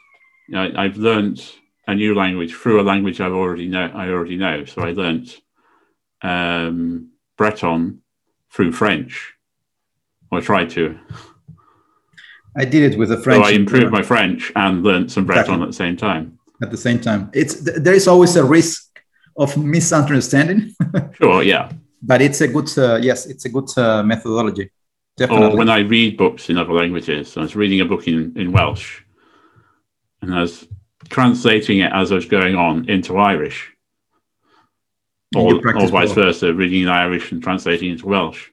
you 0.47 0.55
know, 0.55 0.71
I've 0.75 0.97
learned 0.97 1.43
a 1.87 1.95
new 1.95 2.15
language 2.15 2.53
through 2.53 2.81
a 2.81 2.83
language 2.83 3.21
I've 3.21 3.33
already 3.33 3.67
know. 3.67 3.91
I 3.93 4.09
already 4.09 4.37
know. 4.37 4.65
So 4.65 4.81
I 4.81 4.91
learned 4.91 5.35
um, 6.21 7.11
Breton 7.37 8.01
through 8.51 8.71
French, 8.71 9.33
or 10.31 10.39
I 10.39 10.41
tried 10.41 10.69
to. 10.71 10.99
I 12.55 12.65
did 12.65 12.93
it 12.93 12.97
with 12.97 13.11
a 13.11 13.17
French. 13.17 13.43
So 13.43 13.49
I 13.49 13.53
improved 13.53 13.91
my 13.91 14.03
French 14.03 14.51
and 14.55 14.83
learnt 14.83 15.11
some 15.11 15.25
Breton 15.25 15.61
exactly. 15.61 15.63
at 15.63 15.67
the 15.67 15.73
same 15.73 15.97
time. 15.97 16.39
At 16.61 16.71
the 16.71 16.77
same 16.77 16.99
time, 16.99 17.29
it's 17.33 17.55
there 17.55 17.93
is 17.93 18.07
always 18.07 18.35
a 18.35 18.43
risk 18.43 18.99
of 19.35 19.57
misunderstanding. 19.57 20.73
sure. 21.19 21.43
Yeah. 21.43 21.71
but 22.01 22.21
it's 22.21 22.41
a 22.41 22.47
good 22.47 22.69
uh, 22.77 22.99
yes, 23.01 23.25
it's 23.25 23.45
a 23.45 23.49
good 23.49 23.69
uh, 23.77 24.03
methodology. 24.03 24.69
Definitely. 25.17 25.47
Or 25.47 25.57
when 25.57 25.69
I 25.69 25.79
read 25.79 26.17
books 26.17 26.49
in 26.49 26.57
other 26.57 26.73
languages, 26.73 27.37
I 27.37 27.41
was 27.41 27.55
reading 27.55 27.81
a 27.81 27.85
book 27.85 28.07
in, 28.07 28.33
in 28.35 28.51
Welsh, 28.51 29.01
and 30.21 30.33
I 30.33 30.41
was 30.41 30.67
translating 31.09 31.79
it 31.79 31.91
as 31.93 32.11
I 32.11 32.15
was 32.15 32.25
going 32.25 32.55
on 32.55 32.89
into 32.89 33.17
Irish, 33.17 33.71
or, 35.35 35.55
or 35.55 35.87
vice 35.87 36.11
versa, 36.13 36.53
reading 36.53 36.83
in 36.83 36.89
Irish 36.89 37.31
and 37.31 37.43
translating 37.43 37.91
into 37.91 38.07
Welsh. 38.07 38.49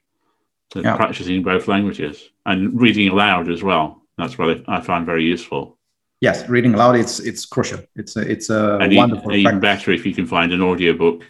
So 0.73 0.79
yeah. 0.79 0.95
practicing 0.95 1.43
both 1.43 1.67
languages 1.67 2.29
and 2.45 2.79
reading 2.79 3.09
aloud 3.09 3.49
as 3.49 3.61
well. 3.61 4.03
That's 4.17 4.37
what 4.37 4.63
I 4.67 4.79
find 4.79 5.05
very 5.05 5.23
useful. 5.23 5.77
Yes, 6.21 6.47
reading 6.47 6.73
aloud 6.73 6.95
it's 6.95 7.19
it's 7.19 7.45
crucial. 7.45 7.79
It's 7.95 8.15
a, 8.15 8.21
it's 8.21 8.49
a 8.49 8.77
and 8.77 8.95
wonderful. 8.95 9.33
Even, 9.33 9.59
better 9.59 9.91
if 9.91 10.05
you 10.05 10.13
can 10.13 10.25
find 10.25 10.53
an 10.53 10.61
audiobook. 10.61 11.23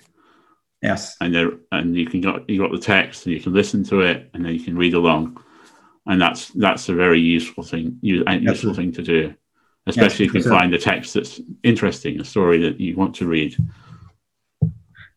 Yes, 0.81 1.15
and 1.21 1.33
there 1.33 1.51
and 1.71 1.95
you 1.95 2.05
can 2.05 2.21
got 2.21 2.47
you 2.49 2.59
got 2.59 2.71
the 2.71 2.77
text 2.77 3.25
and 3.25 3.33
you 3.33 3.41
can 3.41 3.53
listen 3.53 3.83
to 3.85 4.01
it 4.01 4.29
and 4.33 4.45
then 4.45 4.53
you 4.53 4.59
can 4.59 4.77
read 4.77 4.93
along, 4.93 5.41
and 6.05 6.21
that's 6.21 6.49
that's 6.49 6.89
a 6.89 6.93
very 6.93 7.19
useful 7.19 7.63
thing 7.63 7.97
useful 8.01 8.73
thing 8.73 8.91
to 8.91 9.01
do, 9.01 9.33
especially 9.87 10.25
yes, 10.25 10.29
if 10.29 10.35
you 10.35 10.41
can 10.41 10.51
find 10.51 10.73
a 10.73 10.77
text 10.77 11.13
that's 11.13 11.39
interesting, 11.63 12.19
a 12.19 12.25
story 12.25 12.59
that 12.59 12.79
you 12.79 12.95
want 12.95 13.15
to 13.15 13.25
read. 13.25 13.55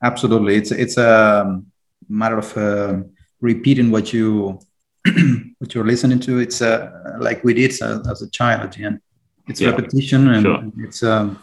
Absolutely, 0.02 0.54
it's 0.54 0.70
it's 0.70 0.96
a 0.96 1.60
matter 2.08 2.38
of. 2.38 2.56
Uh, 2.56 3.02
repeating 3.44 3.90
what 3.90 4.12
you 4.12 4.58
what 5.58 5.74
you're 5.74 5.86
listening 5.86 6.18
to. 6.20 6.38
It's 6.38 6.60
uh, 6.62 6.90
like 7.20 7.44
we 7.44 7.54
did 7.54 7.70
as, 7.70 7.82
as 7.82 8.22
a 8.22 8.30
child, 8.30 8.76
and 8.80 9.00
it's 9.46 9.60
yeah. 9.60 9.70
repetition, 9.70 10.28
and 10.28 10.42
sure. 10.42 10.62
it's 10.78 11.02
um, 11.02 11.38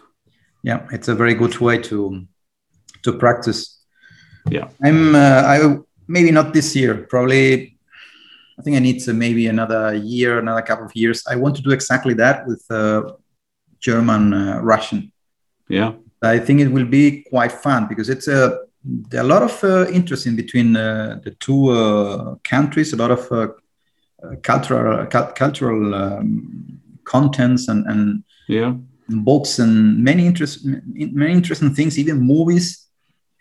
yeah, 0.63 0.87
it's 0.91 1.07
a 1.07 1.15
very 1.15 1.35
good 1.35 1.57
way 1.59 1.77
to 1.89 2.25
to 3.03 3.13
practice. 3.13 3.79
Yeah, 4.49 4.67
I'm 4.83 5.15
uh, 5.15 5.43
I 5.53 5.77
maybe 6.07 6.31
not 6.31 6.53
this 6.53 6.75
year, 6.75 7.05
probably. 7.09 7.77
I 8.59 8.63
think 8.63 8.75
I 8.75 8.79
need 8.79 8.99
to 9.05 9.13
maybe 9.13 9.47
another 9.47 9.95
year, 9.95 10.39
another 10.39 10.61
couple 10.61 10.85
of 10.85 10.95
years. 10.95 11.23
I 11.27 11.35
want 11.35 11.55
to 11.55 11.61
do 11.61 11.71
exactly 11.71 12.13
that 12.15 12.45
with 12.45 12.63
uh, 12.69 13.13
German, 13.79 14.33
uh, 14.33 14.59
Russian. 14.61 15.11
Yeah, 15.67 15.93
I 16.21 16.39
think 16.39 16.59
it 16.59 16.67
will 16.67 16.85
be 16.85 17.23
quite 17.29 17.51
fun 17.51 17.87
because 17.87 18.09
it's 18.09 18.27
a 18.27 18.59
there 18.83 19.21
are 19.21 19.25
a 19.25 19.27
lot 19.27 19.43
of 19.43 19.63
uh, 19.63 19.87
interest 19.91 20.25
in 20.25 20.35
between 20.35 20.75
uh, 20.75 21.19
the 21.23 21.31
two 21.31 21.69
uh, 21.69 22.35
countries, 22.43 22.93
a 22.93 22.95
lot 22.95 23.11
of 23.11 23.31
uh, 23.31 23.47
uh, 24.23 24.35
cultural 24.41 25.05
cu- 25.05 25.33
cultural 25.33 25.95
um, 25.95 26.79
contents 27.03 27.67
and, 27.67 27.85
and 27.87 28.23
yeah. 28.47 28.73
books 29.07 29.59
and 29.59 30.03
many 30.03 30.25
interest 30.25 30.65
many 30.65 31.33
interesting 31.33 31.73
things, 31.73 31.97
even 31.97 32.19
movies. 32.19 32.87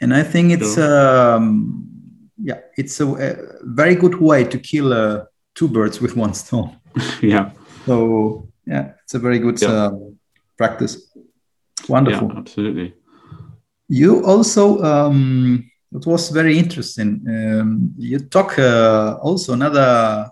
And 0.00 0.14
I 0.14 0.22
think 0.22 0.52
it's 0.52 0.74
sure. 0.74 1.34
um, 1.34 1.86
yeah, 2.42 2.60
it's 2.76 3.00
a, 3.00 3.06
a, 3.06 3.36
very 3.62 3.94
good 3.94 4.20
way 4.20 4.44
to 4.44 4.58
kill 4.58 4.92
uh, 4.92 5.24
two 5.54 5.68
birds 5.68 6.00
with 6.00 6.16
one 6.16 6.32
stone. 6.34 6.76
yeah. 7.22 7.50
So 7.86 8.48
yeah, 8.66 8.92
it's 9.04 9.14
a 9.14 9.18
very 9.18 9.38
good 9.38 9.60
yeah. 9.60 9.90
practice. 10.56 11.12
Wonderful. 11.88 12.28
Yeah, 12.28 12.38
absolutely. 12.38 12.94
You 13.90 14.24
also, 14.24 14.80
um, 14.84 15.68
it 15.92 16.06
was 16.06 16.30
very 16.30 16.56
interesting. 16.56 17.24
Um, 17.26 17.92
you 17.98 18.20
talk 18.20 18.56
uh, 18.56 19.18
also 19.20 19.52
another, 19.52 20.30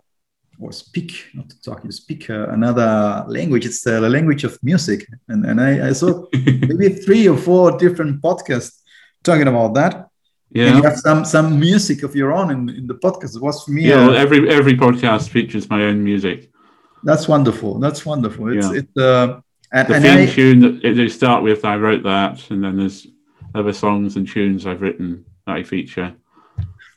or 0.60 0.70
speak, 0.70 1.26
not 1.34 1.50
to 1.50 1.60
talk, 1.60 1.82
you 1.82 1.90
speak 1.90 2.30
uh, 2.30 2.50
another 2.50 3.24
language. 3.26 3.66
It's 3.66 3.82
the 3.82 4.00
language 4.00 4.44
of 4.44 4.56
music. 4.62 5.08
And, 5.26 5.44
and 5.44 5.60
I, 5.60 5.88
I 5.88 5.92
saw 5.92 6.26
maybe 6.32 6.90
three 6.90 7.28
or 7.28 7.36
four 7.36 7.76
different 7.76 8.22
podcasts 8.22 8.78
talking 9.24 9.48
about 9.48 9.74
that. 9.74 10.06
Yeah. 10.52 10.66
And 10.66 10.76
you 10.76 10.82
have 10.84 10.96
some 10.96 11.24
some 11.24 11.60
music 11.60 12.04
of 12.04 12.14
your 12.14 12.32
own 12.32 12.50
in, 12.50 12.68
in 12.70 12.86
the 12.86 12.94
podcast. 12.94 13.36
It 13.36 13.42
was 13.42 13.64
for 13.64 13.72
me. 13.72 13.88
Yeah, 13.88 13.96
uh, 13.96 14.06
well, 14.06 14.16
every 14.16 14.48
every 14.48 14.74
podcast 14.74 15.28
features 15.28 15.68
my 15.68 15.82
own 15.82 16.02
music. 16.02 16.50
That's 17.02 17.28
wonderful. 17.28 17.78
That's 17.80 18.06
wonderful. 18.06 18.56
It's 18.56 18.66
yeah. 18.66 18.80
it. 18.80 18.88
Uh, 18.96 19.40
and, 19.72 19.88
the 19.88 19.94
and 19.96 20.04
theme 20.04 20.18
I, 20.20 20.26
tune 20.26 20.60
that 20.60 20.94
they 20.96 21.08
start 21.08 21.42
with, 21.42 21.66
I 21.66 21.76
wrote 21.76 22.02
that, 22.04 22.50
and 22.50 22.64
then 22.64 22.78
there's 22.78 23.06
other 23.54 23.72
songs 23.72 24.16
and 24.16 24.28
tunes 24.28 24.66
I've 24.66 24.82
written 24.82 25.24
that 25.46 25.56
I 25.56 25.62
feature. 25.62 26.14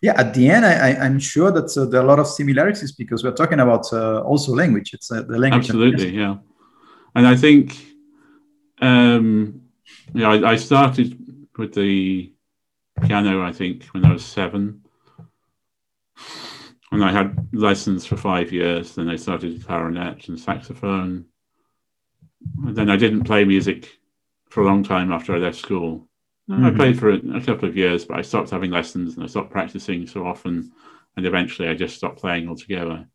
Yeah, 0.02 0.14
at 0.18 0.34
the 0.34 0.50
end, 0.50 0.66
I, 0.66 1.06
am 1.06 1.20
sure 1.20 1.52
that 1.52 1.78
uh, 1.78 1.86
there 1.86 2.02
are 2.02 2.04
a 2.04 2.08
lot 2.08 2.18
of 2.18 2.26
similarities 2.26 2.92
because 2.92 3.24
we're 3.24 3.36
talking 3.36 3.60
about 3.60 3.86
uh, 3.94 4.22
also 4.22 4.54
language. 4.56 4.94
It's 4.94 5.12
uh, 5.12 5.22
the 5.22 5.38
language. 5.38 5.66
Absolutely, 5.66 6.10
yeah. 6.10 6.38
And 7.14 7.28
I 7.28 7.36
think, 7.36 7.78
um, 8.82 9.62
yeah, 10.14 10.30
I, 10.30 10.54
I, 10.54 10.56
started 10.56 11.18
with 11.56 11.76
the 11.76 12.34
piano. 13.04 13.44
I 13.44 13.52
think 13.52 13.86
when 13.92 14.04
I 14.04 14.14
was 14.14 14.26
seven, 14.26 14.82
and 16.92 17.04
I 17.04 17.12
had 17.12 17.48
lessons 17.54 18.06
for 18.06 18.18
five 18.18 18.52
years. 18.52 18.96
Then 18.96 19.10
I 19.10 19.16
started 19.16 19.66
clarinet 19.66 20.28
and 20.28 20.40
saxophone. 20.40 21.26
And 22.66 22.76
then 22.76 22.90
I 22.90 22.98
didn't 22.98 23.24
play 23.24 23.46
music 23.46 24.00
for 24.50 24.62
a 24.62 24.66
long 24.66 24.84
time 24.84 25.12
after 25.12 25.34
I 25.34 25.38
left 25.38 25.58
school. 25.58 26.10
Mm-hmm. 26.52 26.66
I 26.66 26.72
played 26.72 27.00
for 27.00 27.12
a, 27.12 27.38
a, 27.38 27.42
couple 27.42 27.70
of 27.70 27.78
years, 27.78 28.04
but 28.04 28.18
I 28.18 28.22
stopped 28.22 28.50
having 28.50 28.72
lessons 28.72 29.16
and 29.16 29.24
I 29.24 29.28
stopped 29.28 29.52
practicing 29.52 30.06
so 30.06 30.26
often. 30.28 30.72
And 31.16 31.26
eventually 31.26 31.70
I 31.70 31.74
just 31.74 31.96
stopped 31.96 32.20
playing 32.20 32.50
altogether. 32.50 33.08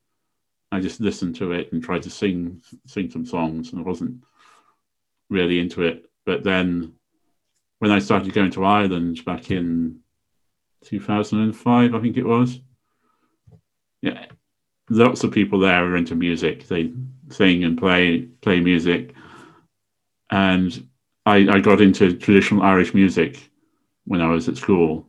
I 0.73 0.81
just 0.81 1.01
listened 1.01 1.37
to 1.37 1.53
it 1.53 1.73
and 1.73 1.83
tried 1.83 2.03
to 2.05 2.11
sing 2.11 2.63
sing 2.87 3.11
some 3.11 3.27
songs 3.27 3.73
and 3.73 3.81
I 3.81 3.85
wasn't 3.85 4.23
really 5.29 5.59
into 5.61 5.83
it. 5.83 6.07
But 6.25 6.45
then 6.45 6.95
when 7.79 7.91
I 7.91 7.99
started 7.99 8.33
going 8.33 8.51
to 8.53 8.65
Ireland 8.65 9.25
back 9.25 9.51
in 9.51 10.01
2005, 10.85 11.95
I 11.95 12.01
think 12.01 12.17
it 12.17 12.25
was, 12.25 12.59
yeah, 14.01 14.27
lots 14.89 15.25
of 15.25 15.33
people 15.33 15.59
there 15.59 15.85
are 15.85 15.97
into 15.97 16.15
music. 16.15 16.67
They 16.69 16.93
sing 17.29 17.65
and 17.65 17.79
play 17.79 18.23
play 18.41 18.61
music. 18.61 19.15
And 20.31 20.89
I, 21.27 21.57
I 21.57 21.61
got 21.61 21.81
into 21.81 22.17
traditional 22.17 22.63
Irish 22.63 22.95
music 22.95 23.51
when 24.05 24.23
I 24.23 24.29
was 24.29 24.49
at 24.49 24.57
school. 24.57 25.09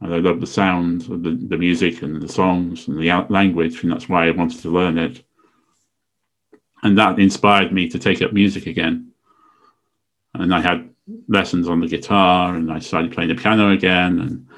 And 0.00 0.14
I 0.14 0.18
loved 0.18 0.42
the 0.42 0.46
sound 0.46 1.02
of 1.10 1.22
the, 1.22 1.30
the 1.30 1.56
music 1.56 2.02
and 2.02 2.20
the 2.20 2.28
songs 2.28 2.88
and 2.88 2.98
the 2.98 3.26
language, 3.30 3.82
and 3.82 3.90
that's 3.90 4.08
why 4.08 4.26
I 4.26 4.32
wanted 4.32 4.60
to 4.60 4.68
learn 4.68 4.98
it. 4.98 5.24
And 6.82 6.98
that 6.98 7.18
inspired 7.18 7.72
me 7.72 7.88
to 7.88 7.98
take 7.98 8.20
up 8.20 8.32
music 8.32 8.66
again. 8.66 9.12
And 10.34 10.54
I 10.54 10.60
had 10.60 10.90
lessons 11.28 11.68
on 11.68 11.80
the 11.80 11.86
guitar, 11.86 12.54
and 12.54 12.70
I 12.70 12.80
started 12.80 13.12
playing 13.12 13.30
the 13.30 13.34
piano 13.34 13.70
again. 13.70 14.18
And 14.20 14.48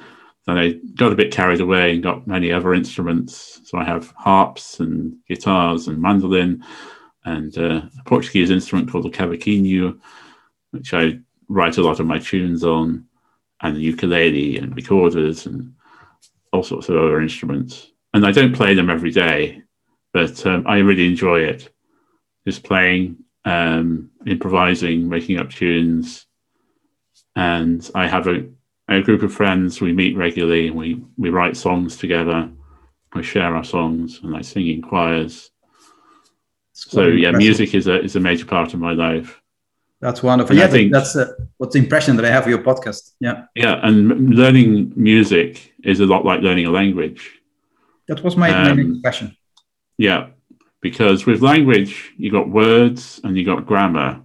then 0.47 0.59
I 0.59 0.73
got 0.97 1.13
a 1.13 1.17
bit 1.17 1.33
carried 1.33 1.61
away 1.61 1.93
and 1.95 2.03
got 2.03 2.27
many 2.27 2.51
other 2.51 2.75
instruments. 2.75 3.61
So 3.65 3.79
I 3.79 3.85
have 3.85 4.13
harps 4.17 4.81
and 4.81 5.17
guitars 5.29 5.87
and 5.87 6.03
mandolin 6.03 6.65
and 7.25 7.57
uh, 7.59 7.83
a 8.01 8.05
Portuguese 8.05 8.51
instrument 8.51 8.91
called 8.91 9.05
the 9.05 9.11
cavaquinho 9.11 10.01
which 10.77 10.95
I 10.95 11.19
write 11.49 11.79
a 11.79 11.83
lot 11.83 12.01
of 12.01 12.07
my 12.07 12.19
tunes 12.19 12.65
on, 12.65 13.07
and 13.63 13.77
the 13.77 13.81
ukulele 13.81 14.59
and 14.59 14.75
recorders 14.77 15.47
and 15.47 15.75
all 16.53 16.63
sorts 16.63 16.89
of 16.89 16.97
other 16.97 17.21
instruments. 17.21 17.91
And 18.15 18.27
I 18.27 18.33
don't 18.33 18.55
play 18.55 18.75
them 18.75 18.91
every 18.91 19.11
day, 19.11 19.63
but 20.13 20.45
um, 20.47 20.65
I 20.67 20.79
really 20.79 21.07
enjoy 21.07 21.41
it. 21.41 21.71
Just 22.47 22.63
playing, 22.63 23.17
um, 23.45 24.11
improvising, 24.27 25.09
making 25.09 25.39
up 25.39 25.51
tunes. 25.51 26.27
And 27.35 27.89
I 27.95 28.07
have 28.07 28.27
a, 28.29 28.49
a 28.89 29.03
group 29.03 29.23
of 29.23 29.35
friends. 29.35 29.81
We 29.81 29.93
meet 29.93 30.17
regularly 30.17 30.69
and 30.69 30.77
we, 30.77 31.03
we 31.17 31.31
write 31.31 31.57
songs 31.57 31.97
together. 31.97 32.51
We 33.15 33.23
share 33.23 33.55
our 33.55 33.65
songs 33.65 34.21
and 34.23 34.37
I 34.37 34.43
sing 34.43 34.69
in 34.69 34.83
choirs. 34.83 35.51
So 36.73 37.07
yeah, 37.07 37.31
music 37.31 37.75
is 37.75 37.87
a 37.87 38.03
is 38.03 38.17
a 38.17 38.21
major 38.21 38.45
part 38.45 38.75
of 38.75 38.81
my 38.81 38.93
life. 38.93 39.41
That's 40.01 40.23
wonderful. 40.23 40.57
Yeah, 40.57 40.67
think, 40.67 40.93
that's 40.93 41.17
uh, 41.17 41.33
what's 41.57 41.73
the 41.73 41.79
impression 41.79 42.17
that 42.17 42.25
I 42.25 42.31
have 42.31 42.45
of 42.45 42.51
your 42.51 42.59
podcast. 42.59 43.13
Yeah. 43.19 43.45
Yeah, 43.55 43.81
and 43.83 44.35
learning 44.35 44.93
music 44.95 45.75
is 45.85 46.01
a 46.01 46.07
lot 46.07 46.25
like 46.25 46.41
learning 46.41 46.67
a 46.67 46.71
language. 46.71 47.41
That 48.09 48.23
was 48.23 48.37
my, 48.37 48.51
um, 48.51 48.77
my 48.77 48.83
impression. 48.83 49.37
Yeah, 49.97 50.29
because 50.81 51.25
with 51.25 51.41
language 51.41 52.13
you 52.19 52.31
got 52.31 52.49
words 52.49 53.21
and 53.25 53.37
you 53.37 53.45
got 53.45 53.67
grammar, 53.67 54.21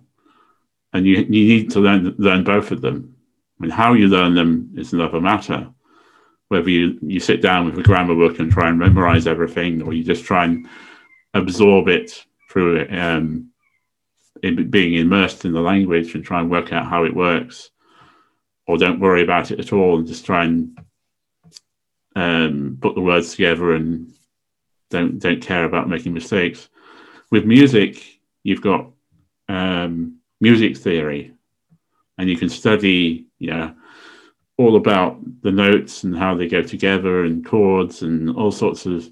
and 0.94 1.06
you 1.06 1.20
you 1.20 1.26
need 1.26 1.72
to 1.72 1.80
learn 1.80 2.16
learn 2.18 2.44
both 2.44 2.72
of 2.72 2.82
them. 2.82 3.16
I 3.58 3.64
mean, 3.64 3.72
how 3.72 3.94
you 3.94 4.08
learn 4.08 4.36
them 4.36 4.74
is 4.76 4.92
another 4.92 5.22
matter. 5.22 5.70
Whether 6.50 6.70
you 6.70 7.00
you 7.02 7.22
sit 7.22 7.42
down 7.42 7.66
with 7.66 7.80
a 7.80 7.84
grammar 7.84 8.16
book 8.16 8.40
and 8.40 8.52
try 8.52 8.68
and 8.68 8.78
memorize 8.78 9.26
everything, 9.26 9.82
or 9.82 9.94
you 9.94 10.04
just 10.04 10.26
try 10.26 10.44
and 10.44 10.68
absorb 11.34 11.88
it 11.88 12.26
through 12.50 12.88
um, 12.92 13.51
being 14.42 14.96
immersed 14.96 15.46
in 15.46 15.54
the 15.54 15.62
language 15.62 16.16
and 16.16 16.24
try 16.24 16.40
and 16.40 16.50
work 16.50 16.74
out 16.74 16.88
how 16.88 17.04
it 17.06 17.16
works, 17.16 17.70
or 18.68 18.78
don't 18.78 19.00
worry 19.00 19.24
about 19.24 19.52
it 19.52 19.60
at 19.60 19.74
all 19.74 19.98
and 19.98 20.08
just 20.08 20.26
try 20.26 20.46
and 20.46 20.78
um, 22.16 22.78
put 22.82 22.96
the 22.96 23.02
words 23.02 23.32
together 23.32 23.76
and 23.76 24.14
don't 24.90 25.20
don't 25.20 25.42
care 25.42 25.66
about 25.66 25.90
making 25.90 26.14
mistakes. 26.14 26.70
With 27.32 27.46
music, 27.46 28.20
you've 28.44 28.62
got 28.62 28.88
um, 29.48 30.20
music 30.40 30.78
theory, 30.78 31.34
and 32.18 32.30
you 32.30 32.38
can 32.38 32.50
study, 32.50 33.28
you 33.40 33.50
know, 33.52 33.74
all 34.58 34.76
about 34.76 35.20
the 35.42 35.52
notes 35.52 36.04
and 36.04 36.16
how 36.16 36.36
they 36.36 36.48
go 36.48 36.62
together 36.62 37.24
and 37.24 37.46
chords 37.46 38.02
and 38.02 38.30
all 38.32 38.52
sorts 38.52 38.86
of 38.86 39.10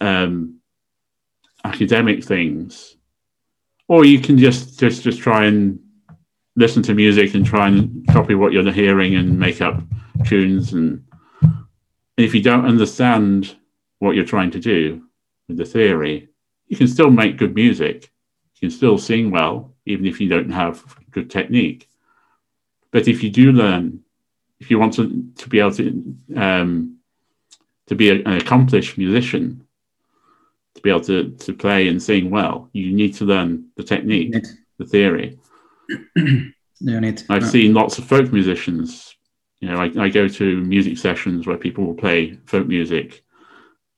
um, 0.00 0.60
academic 1.64 2.24
things, 2.24 2.95
or 3.88 4.04
you 4.04 4.20
can 4.20 4.38
just 4.38 4.78
just 4.78 5.02
just 5.02 5.20
try 5.20 5.44
and 5.44 5.78
listen 6.56 6.82
to 6.82 6.94
music 6.94 7.34
and 7.34 7.44
try 7.44 7.68
and 7.68 8.06
copy 8.08 8.34
what 8.34 8.52
you're 8.52 8.72
hearing 8.72 9.14
and 9.14 9.38
make 9.38 9.60
up 9.60 9.82
tunes 10.24 10.72
and 10.72 11.02
if 12.16 12.34
you 12.34 12.42
don't 12.42 12.64
understand 12.64 13.56
what 13.98 14.14
you're 14.14 14.24
trying 14.24 14.50
to 14.52 14.60
do 14.60 15.02
with 15.48 15.58
the 15.58 15.64
theory, 15.64 16.28
you 16.68 16.76
can 16.76 16.88
still 16.88 17.10
make 17.10 17.36
good 17.36 17.54
music. 17.54 18.12
You 18.54 18.68
can 18.68 18.70
still 18.70 18.98
sing 18.98 19.30
well, 19.30 19.74
even 19.84 20.06
if 20.06 20.20
you 20.20 20.28
don't 20.28 20.50
have 20.50 20.82
good 21.10 21.30
technique. 21.30 21.88
But 22.90 23.08
if 23.08 23.22
you 23.22 23.30
do 23.30 23.52
learn, 23.52 24.00
if 24.58 24.70
you 24.70 24.78
want 24.78 24.94
to, 24.94 25.30
to 25.36 25.48
be 25.48 25.60
able 25.60 25.72
to 25.72 26.16
um, 26.34 26.98
to 27.86 27.94
be 27.94 28.08
a, 28.08 28.14
an 28.14 28.38
accomplished 28.38 28.98
musician, 28.98 29.65
to 30.76 30.82
be 30.82 30.90
able 30.90 31.00
to, 31.02 31.30
to 31.30 31.52
play 31.52 31.88
and 31.88 32.02
sing 32.02 32.30
well, 32.30 32.70
you 32.72 32.92
need 32.92 33.14
to 33.14 33.24
learn 33.24 33.68
the 33.76 33.82
technique, 33.82 34.34
the 34.78 34.86
theory. 34.86 35.38
you 36.16 36.52
need. 36.80 37.22
I've 37.28 37.48
seen 37.48 37.74
lots 37.74 37.98
of 37.98 38.04
folk 38.04 38.32
musicians 38.32 39.16
you 39.60 39.68
know, 39.68 39.78
I, 39.80 40.04
I 40.04 40.08
go 40.08 40.28
to 40.28 40.60
music 40.62 40.98
sessions 40.98 41.46
where 41.46 41.56
people 41.56 41.84
will 41.84 41.94
play 41.94 42.38
folk 42.46 42.66
music, 42.66 43.24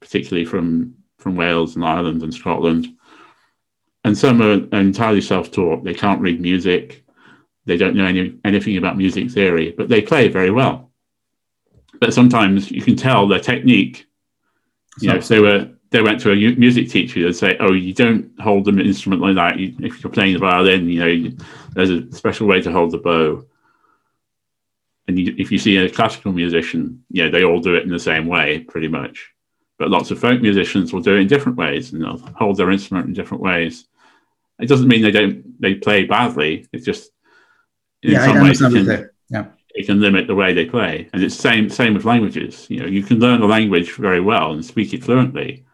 particularly 0.01 0.45
from 0.45 0.95
from 1.19 1.35
Wales 1.35 1.75
and 1.75 1.85
Ireland 1.85 2.23
and 2.23 2.33
Scotland. 2.33 2.87
And 4.05 4.17
some 4.17 4.41
are 4.41 4.79
entirely 4.79 5.21
self-taught. 5.21 5.83
They 5.83 5.95
can't 5.95 6.21
read 6.21 6.41
music. 6.41 7.05
They 7.67 7.77
don't 7.77 7.97
know 7.97 8.07
any, 8.07 8.39
anything 8.45 8.77
about 8.77 8.97
music 8.97 9.31
theory, 9.31 9.75
but 9.77 9.89
they 9.89 10.01
play 10.01 10.29
very 10.29 10.53
well. 10.53 10.93
But 12.01 12.15
sometimes 12.15 12.71
you 12.71 12.81
can 12.81 12.95
tell 12.95 13.27
their 13.27 13.41
technique. 13.41 14.07
You 15.01 15.09
know, 15.09 15.17
if 15.17 15.27
they 15.27 15.41
were 15.41 15.71
they 15.91 16.03
went 16.03 16.21
to 16.21 16.33
a 16.33 16.57
music 16.57 16.91
teacher, 16.91 17.23
they'd 17.23 17.33
say, 17.33 17.57
"Oh, 17.61 17.73
you 17.73 17.95
don't 17.95 18.31
hold 18.41 18.69
an 18.69 18.81
instrument 18.81 19.23
like 19.23 19.37
that. 19.37 19.59
You, 19.59 19.75
if 19.81 20.03
you're 20.03 20.13
playing 20.13 20.35
the 20.35 20.41
violin, 20.41 20.89
you 20.89 21.01
know, 21.01 21.07
you, 21.07 21.37
there's 21.73 21.91
a 21.91 22.11
special 22.13 22.47
way 22.47 22.61
to 22.63 22.73
hold 22.73 22.93
the 22.93 22.99
bow." 22.99 23.45
and 25.09 25.19
you, 25.19 25.35
if 25.39 25.51
you 25.51 25.59
see 25.59 25.79
a 25.79 25.91
classical 25.91 26.33
musician, 26.33 27.03
yeah, 27.11 27.29
they 27.29 27.43
all 27.43 27.61
do 27.61 27.75
it 27.75 27.83
in 27.83 27.89
the 27.89 27.99
same 27.99 28.27
way, 28.27 28.61
pretty 28.61 28.89
much. 28.89 29.33
But 29.79 29.91
lots 29.91 30.11
of 30.11 30.19
folk 30.19 30.43
musicians 30.43 30.93
will 30.93 31.01
do 31.01 31.17
it 31.17 31.21
in 31.21 31.27
different 31.27 31.57
ways, 31.57 31.93
and 31.93 32.03
they'll 32.03 32.19
hold 32.19 32.59
their 32.59 32.71
instrument 32.71 33.07
in 33.07 33.15
different 33.15 33.43
ways. 33.43 33.87
It 34.61 34.69
doesn't 34.69 34.89
mean 34.89 35.03
they 35.03 35.11
don't 35.11 35.61
they 35.61 35.75
play 35.75 36.05
badly. 36.05 36.67
It's 36.73 36.85
just 36.85 37.11
in 38.03 38.13
yeah, 38.13 38.27
some 38.27 38.43
ways 38.43 38.61
it 38.61 38.73
can, 38.73 39.11
yeah. 39.31 39.47
it 39.75 39.87
can 39.87 40.01
limit 40.01 40.27
the 40.27 40.35
way 40.35 40.53
they 40.53 40.67
play. 40.67 41.09
And 41.13 41.23
it's 41.23 41.37
same 41.37 41.71
same 41.71 41.95
with 41.95 42.05
languages. 42.05 42.67
You 42.69 42.81
know, 42.81 42.87
you 42.87 43.03
can 43.03 43.19
learn 43.19 43.41
a 43.41 43.47
language 43.47 43.93
very 43.95 44.21
well 44.21 44.53
and 44.53 44.65
speak 44.65 44.93
it 44.93 45.05
fluently, 45.05 45.65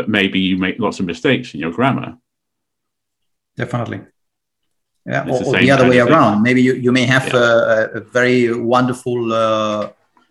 but 0.00 0.08
maybe 0.08 0.40
you 0.40 0.56
make 0.56 0.78
lots 0.78 0.98
of 1.00 1.04
mistakes 1.04 1.52
in 1.52 1.60
your 1.60 1.72
grammar. 1.72 2.16
Definitely 3.56 4.00
yeah, 5.06 5.22
or, 5.22 5.38
the, 5.38 5.44
or 5.46 5.58
the 5.58 5.70
other 5.70 5.88
way 5.88 5.98
around. 5.98 6.42
Maybe 6.42 6.62
you, 6.62 6.74
you 6.74 6.92
may 6.92 7.04
have 7.04 7.26
yeah. 7.32 7.40
a, 7.40 7.98
a, 7.98 8.00
very 8.00 8.54
wonderful 8.54 9.32
uh, 9.32 9.90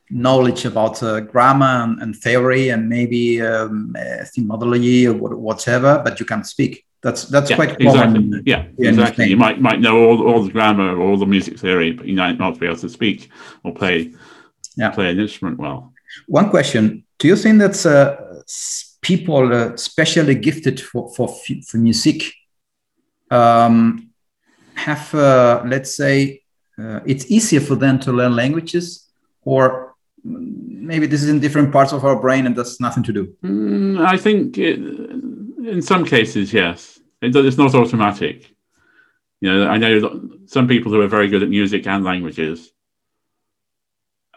knowledge 0.10 0.66
about 0.66 1.02
uh, 1.04 1.20
grammar 1.22 1.84
and, 1.84 2.02
and, 2.02 2.16
theory 2.16 2.70
and 2.70 2.88
maybe 2.88 3.42
um, 3.42 3.96
etymology 3.96 5.08
or 5.08 5.14
whatever, 5.14 6.02
but 6.04 6.20
you 6.20 6.26
can't 6.26 6.46
speak. 6.46 6.86
That's 7.02 7.24
that's 7.26 7.50
yeah, 7.50 7.56
quite 7.56 7.80
exactly. 7.80 8.22
common. 8.22 8.44
Yeah, 8.46 8.66
exactly. 8.78 9.28
You 9.28 9.38
might 9.38 9.62
might 9.62 9.80
know 9.80 9.98
all, 10.06 10.28
all 10.28 10.44
the 10.44 10.52
grammar 10.52 10.98
or 10.98 11.02
all 11.02 11.18
the 11.18 11.26
music 11.26 11.58
theory, 11.58 11.94
but 11.94 12.06
you 12.08 12.16
might 12.16 12.38
not 12.38 12.60
be 12.60 12.66
able 12.66 12.76
to 12.78 12.90
speak 12.90 13.30
or 13.64 13.74
play 13.74 14.14
yeah. 14.76 14.90
play 14.90 15.10
an 15.10 15.20
instrument 15.20 15.58
well. 15.60 15.94
One 16.28 16.50
question: 16.50 17.06
Do 17.18 17.30
you 17.30 17.38
think 17.38 17.60
that 17.60 17.86
uh, 17.86 18.44
people 19.02 19.54
uh, 19.54 19.78
specially 19.78 20.36
gifted 20.36 20.80
for 20.80 21.10
for 21.14 21.28
for 21.68 21.78
music 21.78 22.34
um, 23.32 24.10
have, 24.76 25.14
uh, 25.14 25.62
let's 25.66 25.96
say, 25.96 26.42
uh, 26.78 27.02
it's 27.06 27.30
easier 27.30 27.60
for 27.60 27.76
them 27.76 28.00
to 28.00 28.12
learn 28.12 28.36
languages, 28.36 29.08
or 29.44 29.96
maybe 30.24 31.06
this 31.06 31.22
is 31.24 31.30
in 31.30 31.40
different 31.40 31.72
parts 31.72 31.94
of 31.94 32.04
our 32.04 32.20
brain 32.20 32.46
and 32.46 32.56
that's 32.56 32.80
nothing 32.80 33.04
to 33.04 33.14
do? 33.14 33.36
Mm, 33.44 34.06
I 34.06 34.18
think 34.18 34.58
it, 34.58 34.80
in 34.80 35.82
some 35.82 36.06
cases, 36.06 36.54
yes. 36.54 37.00
It, 37.22 37.36
it's 37.36 37.58
not 37.58 37.76
automatic. 37.76 38.54
You 39.42 39.54
know, 39.54 39.68
I 39.68 39.78
know 39.78 40.30
some 40.46 40.68
people 40.68 40.92
who 40.92 41.02
are 41.02 41.08
very 41.08 41.28
good 41.28 41.44
at 41.44 41.50
music 41.50 41.88
and 41.88 42.04
languages, 42.04 42.72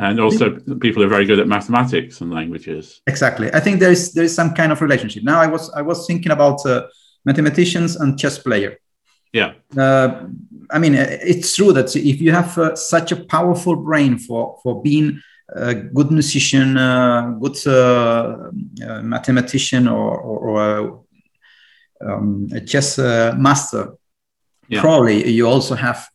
and 0.02 0.20
also 0.20 0.58
people 0.80 1.02
are 1.02 1.08
very 1.08 1.24
good 1.24 1.38
at 1.38 1.46
mathematics 1.46 2.20
and 2.20 2.32
languages. 2.32 3.00
Exactly. 3.06 3.52
I 3.54 3.60
think 3.60 3.78
there 3.80 3.92
is 3.92 4.12
there 4.12 4.24
is 4.24 4.34
some 4.34 4.52
kind 4.54 4.72
of 4.72 4.80
relationship. 4.80 5.22
Now, 5.22 5.40
I 5.40 5.46
was 5.46 5.70
I 5.70 5.82
was 5.82 6.06
thinking 6.06 6.32
about 6.32 6.66
uh, 6.66 6.88
mathematicians 7.24 7.96
and 7.96 8.18
chess 8.18 8.38
player. 8.38 8.78
Yeah. 9.32 9.52
Uh, 9.76 10.26
I 10.70 10.78
mean, 10.78 10.94
it's 10.94 11.54
true 11.56 11.72
that 11.72 11.94
if 11.96 12.20
you 12.20 12.32
have 12.32 12.58
uh, 12.58 12.74
such 12.74 13.12
a 13.12 13.16
powerful 13.16 13.76
brain 13.76 14.18
for 14.18 14.58
for 14.62 14.82
being 14.82 15.20
a 15.54 15.74
good 15.74 16.10
musician, 16.10 16.76
uh, 16.76 17.30
good 17.40 17.58
uh, 17.66 18.50
uh, 18.86 19.02
mathematician, 19.02 19.86
or, 19.86 20.18
or, 20.18 20.38
or 20.48 21.04
um, 22.00 22.48
a 22.52 22.60
chess 22.60 22.98
uh, 22.98 23.34
master, 23.38 23.94
yeah. 24.68 24.80
probably 24.80 25.30
you 25.30 25.46
also 25.46 25.74
have 25.74 26.08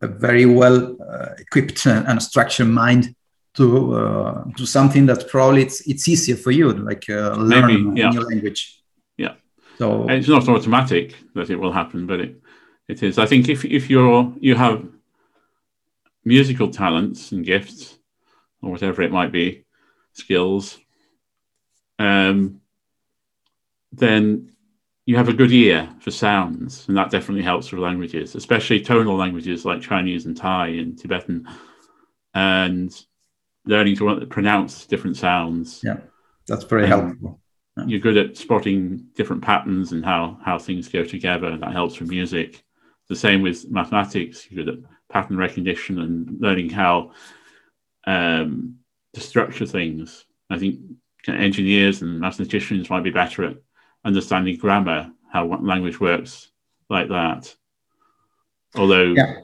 a 0.00 0.08
very 0.08 0.46
well 0.46 0.96
equipped 1.38 1.86
and 1.86 2.22
structured 2.22 2.68
mind 2.68 3.14
to 3.58 3.94
uh, 3.94 4.44
to 4.56 4.64
something 4.64 5.06
that 5.06 5.28
probably 5.28 5.62
it's 5.62 5.80
it's 5.86 6.08
easier 6.08 6.36
for 6.36 6.52
you, 6.52 6.72
like 6.72 7.04
uh, 7.10 7.34
learn 7.34 7.66
Maybe, 7.66 8.00
yeah. 8.00 8.08
a 8.08 8.12
new 8.12 8.20
language. 8.20 8.82
Yeah. 9.16 9.34
So 9.78 10.02
and 10.02 10.12
it's 10.12 10.28
not 10.28 10.48
automatic 10.48 11.14
that 11.34 11.50
it 11.50 11.56
will 11.56 11.72
happen, 11.72 12.06
but 12.06 12.20
it 12.20 12.40
it 12.88 13.02
is. 13.02 13.18
I 13.18 13.26
think 13.26 13.48
if 13.48 13.64
if 13.64 13.90
you're 13.90 14.32
you 14.40 14.54
have 14.54 14.86
musical 16.24 16.70
talents 16.70 17.32
and 17.32 17.44
gifts 17.44 17.98
or 18.62 18.70
whatever 18.70 19.02
it 19.02 19.12
might 19.12 19.32
be, 19.32 19.64
skills, 20.12 20.78
um, 21.98 22.60
then 23.92 24.52
you 25.04 25.16
have 25.16 25.28
a 25.28 25.38
good 25.40 25.52
ear 25.52 25.88
for 26.00 26.10
sounds, 26.10 26.86
and 26.86 26.96
that 26.96 27.10
definitely 27.10 27.42
helps 27.42 27.72
with 27.72 27.80
languages, 27.80 28.34
especially 28.36 28.80
tonal 28.80 29.16
languages 29.16 29.64
like 29.64 29.80
Chinese 29.80 30.26
and 30.26 30.36
Thai 30.36 30.68
and 30.68 30.98
Tibetan, 30.98 31.48
and 32.34 32.92
learning 33.68 33.96
to 33.96 34.26
pronounce 34.26 34.86
different 34.86 35.16
sounds. 35.16 35.80
Yeah, 35.84 35.98
that's 36.48 36.64
very 36.64 36.84
um, 36.84 36.90
helpful. 36.90 37.40
You're 37.86 38.00
good 38.00 38.16
at 38.16 38.36
spotting 38.36 39.06
different 39.14 39.42
patterns 39.42 39.92
and 39.92 40.04
how 40.04 40.38
how 40.44 40.58
things 40.58 40.88
go 40.88 41.04
together. 41.04 41.56
That 41.56 41.72
helps 41.72 42.00
with 42.00 42.10
music 42.10 42.64
the 43.08 43.16
same 43.16 43.42
with 43.42 43.70
mathematics. 43.70 44.50
You're 44.50 44.64
good 44.64 44.74
at 44.74 44.80
pattern 45.08 45.36
recognition 45.36 46.00
and 46.00 46.40
learning 46.40 46.70
how 46.70 47.12
um, 48.06 48.76
to 49.14 49.20
structure 49.20 49.66
things. 49.66 50.24
I 50.50 50.58
think 50.58 50.80
engineers 51.26 52.02
and 52.02 52.20
mathematicians 52.20 52.90
might 52.90 53.04
be 53.04 53.10
better 53.10 53.44
at 53.44 53.56
understanding 54.04 54.56
grammar, 54.56 55.10
how 55.30 55.46
language 55.46 56.00
works 56.00 56.50
like 56.88 57.08
that. 57.08 57.54
Although 58.74 59.14
yeah. 59.14 59.34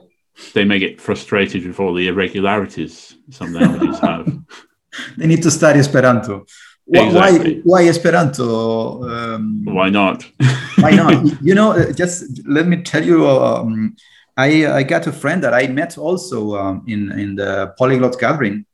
They 0.53 0.65
may 0.65 0.79
get 0.79 1.01
frustrated 1.01 1.65
with 1.65 1.79
all 1.79 1.93
the 1.93 2.07
irregularities 2.07 3.15
some 3.29 3.53
languages 3.53 3.99
have. 3.99 4.37
they 5.17 5.27
need 5.27 5.43
to 5.43 5.51
study 5.51 5.79
Esperanto. 5.79 6.45
Exactly. 6.87 7.61
Why, 7.63 7.83
why 7.83 7.87
Esperanto? 7.87 9.03
Um, 9.03 9.65
why 9.65 9.89
not? 9.89 10.23
why 10.79 10.91
not? 10.91 11.41
You 11.41 11.55
know, 11.55 11.71
uh, 11.71 11.91
just 11.91 12.47
let 12.47 12.67
me 12.67 12.81
tell 12.83 13.03
you. 13.03 13.27
Um, 13.27 13.95
I, 14.37 14.67
I 14.67 14.83
got 14.83 15.07
a 15.07 15.13
friend 15.13 15.41
that 15.43 15.53
I 15.53 15.67
met 15.67 15.97
also 15.97 16.55
um, 16.55 16.83
in 16.87 17.11
in 17.13 17.35
the 17.35 17.73
polyglot 17.77 18.19
gathering, 18.19 18.65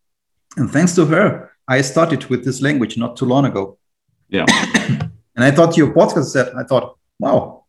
and 0.58 0.70
thanks 0.70 0.96
to 0.96 1.06
her, 1.06 1.52
I 1.68 1.82
started 1.82 2.26
with 2.26 2.44
this 2.44 2.62
language 2.62 2.98
not 2.98 3.16
too 3.16 3.26
long 3.26 3.46
ago. 3.46 3.78
Yeah. 4.30 4.46
and 5.36 5.44
I 5.44 5.52
thought 5.52 5.78
your 5.78 5.94
podcast 5.94 6.32
said 6.32 6.54
I 6.58 6.64
thought, 6.64 6.98
wow, 7.20 7.61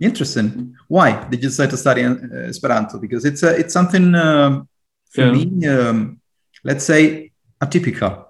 interesting. 0.00 0.76
Why 0.88 1.24
did 1.24 1.42
you 1.42 1.48
decide 1.48 1.70
to 1.70 1.76
study 1.76 2.04
uh, 2.04 2.16
Esperanto? 2.48 2.98
Because 2.98 3.24
it's 3.24 3.42
a, 3.42 3.56
it's 3.56 3.72
something 3.72 4.14
um, 4.14 4.68
for 5.10 5.26
yeah. 5.26 5.32
me, 5.32 5.66
um, 5.68 6.20
let's 6.64 6.84
say, 6.84 7.32
atypical. 7.60 8.26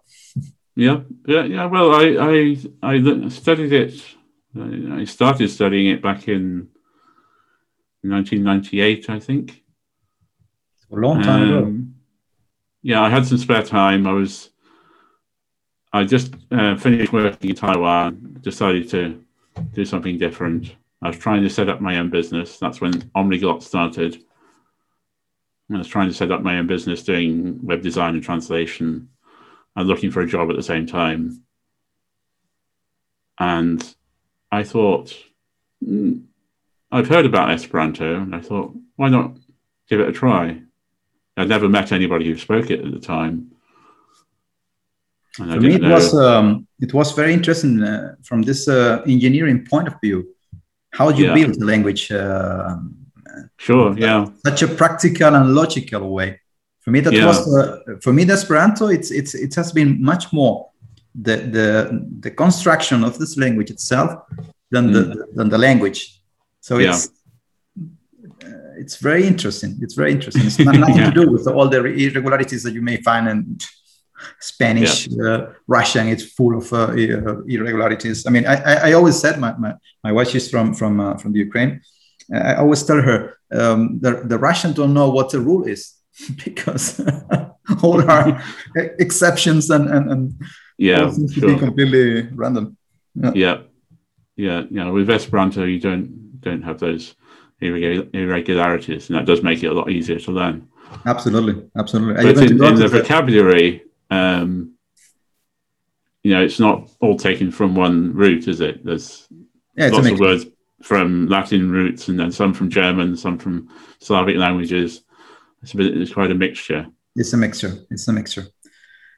Yeah, 0.75 1.01
yeah, 1.27 1.45
yeah. 1.45 1.67
Well, 1.67 1.93
I 1.93 2.05
I 2.21 2.57
I 2.83 3.29
studied 3.29 3.73
it. 3.73 4.03
I 4.93 5.05
started 5.05 5.49
studying 5.49 5.89
it 5.89 6.03
back 6.03 6.29
in 6.29 6.69
1998, 8.03 9.11
I 9.11 9.19
think. 9.19 9.63
A 10.93 10.97
long 10.97 11.23
time 11.23 11.43
um, 11.43 11.49
ago. 11.49 11.83
Yeah, 12.83 13.03
I 13.03 13.11
had 13.11 13.27
some 13.27 13.39
spare 13.39 13.63
time. 13.63 14.07
I 14.07 14.13
was. 14.13 14.51
I 15.93 16.05
just 16.05 16.35
uh, 16.51 16.77
finished 16.77 17.13
working 17.13 17.51
in 17.51 17.57
Taiwan. 17.57 18.39
Decided 18.41 18.89
to 18.91 19.25
do 19.73 19.85
something 19.85 20.19
different. 20.19 20.77
I 21.07 21.11
was 21.11 21.19
trying 21.19 21.45
to 21.45 21.51
set 21.51 21.69
up 21.69 21.81
my 21.81 21.99
own 21.99 22.11
business. 22.11 22.59
That's 22.59 22.81
when 22.81 22.95
Omniglot 23.15 23.63
started. 23.63 24.21
I 25.73 25.79
was 25.79 25.87
trying 25.87 26.09
to 26.09 26.15
set 26.15 26.33
up 26.33 26.43
my 26.43 26.59
own 26.59 26.67
business 26.67 27.05
doing 27.05 27.61
web 27.63 27.81
design 27.81 28.15
and 28.15 28.25
translation 28.25 29.09
and 29.77 29.87
looking 29.87 30.11
for 30.11 30.23
a 30.23 30.27
job 30.27 30.51
at 30.51 30.57
the 30.57 30.65
same 30.65 30.85
time. 30.85 31.45
And 33.39 33.95
I 34.51 34.65
thought, 34.65 35.17
mm, 35.81 36.25
I'd 36.91 37.07
heard 37.07 37.25
about 37.25 37.53
Esperanto 37.53 38.17
and 38.17 38.35
I 38.35 38.41
thought, 38.41 38.75
why 38.97 39.09
not 39.09 39.37
give 39.89 40.01
it 40.01 40.09
a 40.09 40.13
try? 40.13 40.61
I'd 41.37 41.49
never 41.49 41.69
met 41.69 41.93
anybody 41.93 42.25
who 42.25 42.37
spoke 42.37 42.69
it 42.69 42.85
at 42.85 42.91
the 42.91 42.99
time. 42.99 43.53
And 45.39 45.55
For 45.55 45.61
me, 45.61 45.75
it 45.77 45.83
know. 45.83 45.95
was 45.95 46.15
um, 46.15 46.67
it 46.81 46.93
was 46.93 47.13
very 47.13 47.33
interesting 47.33 47.81
uh, 47.81 48.17
from 48.25 48.43
this 48.43 48.67
uh, 48.67 49.05
engineering 49.07 49.65
point 49.71 49.87
of 49.87 50.01
view. 50.01 50.33
How 50.97 51.11
you 51.11 51.27
yeah. 51.27 51.35
build 51.35 51.61
the 51.61 51.67
language? 51.67 52.11
Uh, 52.11 52.77
sure, 53.59 53.95
yeah. 53.99 54.27
Such 54.45 54.63
a 54.63 54.69
practical 54.69 55.35
and 55.35 55.55
logical 55.55 56.11
way. 56.11 56.41
For 56.81 56.91
me, 56.91 57.01
that 57.01 57.13
yeah. 57.13 57.27
was 57.27 57.39
uh, 57.55 57.79
for 58.01 58.13
me 58.13 58.25
the 58.25 58.35
Esperanto. 58.35 58.87
It's 58.89 59.11
it's 59.11 59.35
it 59.35 59.55
has 59.57 59.73
been 59.73 60.03
much 60.03 60.33
more 60.33 60.71
the 61.15 61.37
the 61.57 62.07
the 62.21 62.31
construction 62.31 63.05
of 63.05 63.19
this 63.19 63.37
language 63.37 63.71
itself 63.71 64.11
than 64.71 64.89
mm. 64.89 64.93
the 64.95 65.27
than 65.35 65.49
the 65.49 65.59
language. 65.59 66.23
So 66.61 66.79
yeah. 66.79 66.91
it's 66.91 67.09
uh, 68.45 68.83
it's 68.83 68.97
very 68.97 69.27
interesting. 69.27 69.79
It's 69.83 69.95
very 69.95 70.13
interesting. 70.13 70.47
It's 70.47 70.59
not 70.69 70.77
nothing 70.77 70.97
yeah. 70.97 71.11
to 71.11 71.21
do 71.21 71.31
with 71.31 71.47
all 71.47 71.69
the 71.69 71.85
irregularities 71.85 72.63
that 72.63 72.73
you 72.73 72.83
may 72.83 72.99
find 73.03 73.29
in 73.29 73.59
Spanish, 74.41 75.09
yeah. 75.09 75.29
uh, 75.29 75.53
Russian. 75.67 76.09
It's 76.09 76.25
full 76.33 76.57
of 76.57 76.73
uh, 76.73 76.93
irregularities. 76.93 78.27
I 78.27 78.31
mean, 78.31 78.47
I, 78.47 78.89
I, 78.89 78.93
always 78.93 79.19
said 79.19 79.39
my, 79.39 79.55
my, 79.57 79.75
my 80.03 80.13
wife 80.13 80.35
is 80.35 80.51
from 80.51 80.75
from 80.75 81.01
uh, 81.01 81.17
from 81.17 81.33
the 81.33 81.39
Ukraine. 81.39 81.81
I 82.33 82.55
always 82.55 82.83
tell 82.83 83.01
her 83.01 83.39
um, 83.53 83.99
the 84.01 84.23
the 84.25 84.39
Russian 84.39 84.73
don't 84.73 84.95
know 84.95 85.11
what 85.11 85.31
the 85.31 85.41
rule 85.41 85.65
is 85.65 85.95
because 86.45 87.01
all 87.83 88.11
our 88.11 88.43
exceptions 88.99 89.71
and 89.71 89.89
and, 89.89 90.11
and 90.11 90.45
yeah, 90.79 91.11
seems 91.11 91.35
sure. 91.35 91.49
to 91.49 91.55
be 91.55 91.61
completely 91.61 92.29
random. 92.35 92.77
Yeah. 93.15 93.33
yeah, 93.35 93.57
yeah, 94.37 94.63
yeah. 94.71 94.91
With 94.91 95.11
Esperanto, 95.11 95.65
you 95.65 95.81
don't 95.81 96.41
don't 96.41 96.63
have 96.63 96.79
those 96.79 97.15
irregularities, 97.61 99.09
and 99.09 99.19
that 99.19 99.27
does 99.27 99.43
make 99.43 99.63
it 99.63 99.69
a 99.69 99.75
lot 99.75 99.91
easier 99.91 100.19
to 100.19 100.31
learn. 100.33 100.69
Absolutely, 101.05 101.69
absolutely. 101.77 102.23
But 102.23 102.43
in, 102.43 102.63
in 102.63 102.75
the 102.77 102.89
vocabulary, 102.89 103.86
um, 104.11 104.75
you 106.23 106.35
know, 106.35 106.43
it's 106.43 106.59
not 106.59 106.91
all 107.01 107.17
taken 107.17 107.51
from 107.51 107.75
one 107.75 108.13
root, 108.13 108.49
is 108.49 108.61
it? 108.61 108.85
There's 108.85 109.29
yeah, 109.77 109.89
lots 109.89 110.09
of 110.09 110.19
words 110.19 110.47
from 110.83 111.29
Latin 111.29 111.71
roots, 111.71 112.09
and 112.09 112.19
then 112.19 112.33
some 112.33 112.53
from 112.53 112.69
German, 112.69 113.17
some 113.17 113.39
from 113.39 113.69
Slavic 114.01 114.37
languages. 114.37 115.03
It's, 115.63 115.75
a 115.75 115.77
bit, 115.77 115.97
it's 115.97 116.13
quite 116.13 116.31
a 116.31 116.35
mixture. 116.35 116.87
It's 117.15 117.33
a 117.33 117.37
mixture. 117.37 117.73
It's 117.91 118.09
a 118.09 118.13
mixture. 118.13 118.47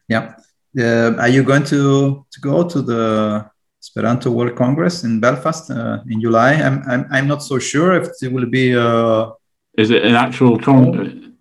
Yeah. 0.07 0.35
Uh, 0.79 1.15
are 1.19 1.29
you 1.29 1.43
going 1.43 1.65
to 1.65 2.27
to 2.31 2.41
go 2.41 2.69
to 2.69 2.83
the 2.83 3.51
Esperanto 3.83 4.31
World 4.31 4.55
Congress 4.55 5.05
in 5.05 5.19
Belfast 5.19 5.71
uh, 5.71 6.01
in 6.09 6.21
July? 6.21 6.53
I'm, 6.55 6.83
I'm 6.87 7.07
I'm 7.11 7.27
not 7.27 7.43
so 7.43 7.59
sure 7.59 7.95
if 7.95 8.09
it 8.23 8.31
will 8.31 8.47
be. 8.47 8.77
Uh, 8.77 9.31
Is 9.77 9.91
it 9.91 10.05
an 10.05 10.15
actual 10.15 10.59
con- 10.59 11.37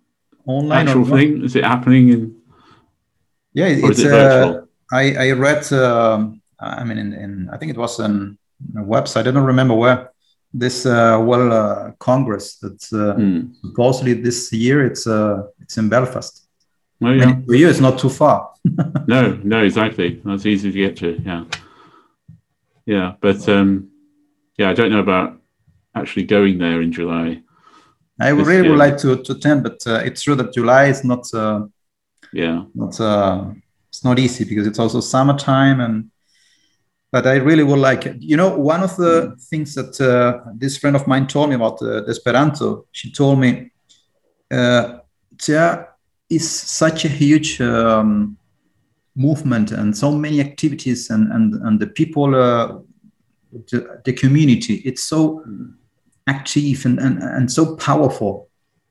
online 0.46 0.88
actual 0.88 1.04
thing? 1.04 1.44
Is 1.44 1.56
it 1.56 1.64
happening 1.64 2.08
in? 2.08 2.37
Yeah, 3.54 3.66
it's. 3.66 4.00
It 4.00 4.12
uh, 4.12 4.62
I 4.92 5.14
I 5.14 5.32
read. 5.32 5.72
Um, 5.72 6.42
I 6.60 6.82
mean, 6.84 6.98
in, 6.98 7.12
in, 7.12 7.50
I 7.52 7.56
think 7.56 7.70
it 7.70 7.78
was 7.78 8.00
on 8.00 8.36
a 8.76 8.80
website. 8.80 9.28
I 9.28 9.30
don't 9.30 9.44
remember 9.44 9.74
where 9.74 10.10
this 10.52 10.86
uh, 10.86 11.18
well 11.22 11.52
uh, 11.52 11.90
congress 11.98 12.56
that's 12.56 12.92
uh, 12.92 13.14
mm. 13.16 13.54
supposedly 13.66 14.14
this 14.14 14.52
year 14.52 14.86
it's 14.86 15.06
uh 15.06 15.42
it's 15.60 15.76
in 15.76 15.88
belfast 15.88 16.46
well, 17.00 17.14
yeah. 17.14 17.36
for 17.46 17.54
you 17.54 17.68
it's 17.68 17.80
not 17.80 17.98
too 17.98 18.08
far 18.08 18.50
no 19.06 19.38
no 19.44 19.62
exactly 19.62 20.20
that's 20.24 20.46
easy 20.46 20.72
to 20.72 20.78
get 20.78 20.96
to 20.96 21.20
yeah 21.24 21.44
yeah 22.86 23.12
but 23.20 23.46
um 23.48 23.90
yeah 24.56 24.70
i 24.70 24.74
don't 24.74 24.90
know 24.90 25.00
about 25.00 25.38
actually 25.94 26.24
going 26.24 26.58
there 26.58 26.80
in 26.80 26.90
july 26.90 27.40
i 28.20 28.30
really 28.30 28.62
year. 28.62 28.70
would 28.70 28.78
like 28.78 28.96
to, 28.96 29.22
to 29.22 29.32
attend 29.32 29.62
but 29.62 29.78
uh, 29.86 30.00
it's 30.04 30.22
true 30.22 30.34
that 30.34 30.52
july 30.54 30.86
is 30.86 31.04
not 31.04 31.26
uh 31.34 31.60
yeah 32.32 32.64
not 32.74 32.98
uh 33.00 33.44
it's 33.88 34.04
not 34.04 34.18
easy 34.18 34.44
because 34.44 34.66
it's 34.66 34.78
also 34.78 35.00
summertime 35.00 35.80
and 35.80 36.10
but 37.10 37.26
I 37.26 37.36
really 37.36 37.62
would 37.62 37.78
like 37.78 38.06
it. 38.06 38.20
You 38.20 38.36
know, 38.36 38.56
one 38.56 38.82
of 38.82 38.96
the 38.96 39.36
things 39.48 39.74
that 39.74 39.98
uh, 40.00 40.50
this 40.54 40.76
friend 40.76 40.94
of 40.94 41.06
mine 41.06 41.26
told 41.26 41.48
me 41.48 41.54
about 41.54 41.80
uh, 41.80 42.04
Esperanto, 42.04 42.84
she 42.92 43.10
told 43.10 43.40
me 43.40 43.70
uh, 44.50 44.98
there 45.46 45.88
is 46.28 46.48
such 46.50 47.04
a 47.04 47.08
huge 47.08 47.60
um, 47.60 48.36
movement 49.16 49.72
and 49.72 49.96
so 49.96 50.12
many 50.12 50.40
activities 50.40 51.10
and 51.10 51.32
and 51.32 51.54
and 51.54 51.80
the 51.80 51.86
people, 51.86 52.34
uh, 52.34 52.78
the, 53.70 54.00
the, 54.04 54.12
community, 54.12 54.74
it's 54.84 55.04
so 55.04 55.42
active 56.26 56.84
and 56.84 56.98
and, 56.98 57.22
and 57.22 57.50
so 57.50 57.74
powerful 57.76 58.48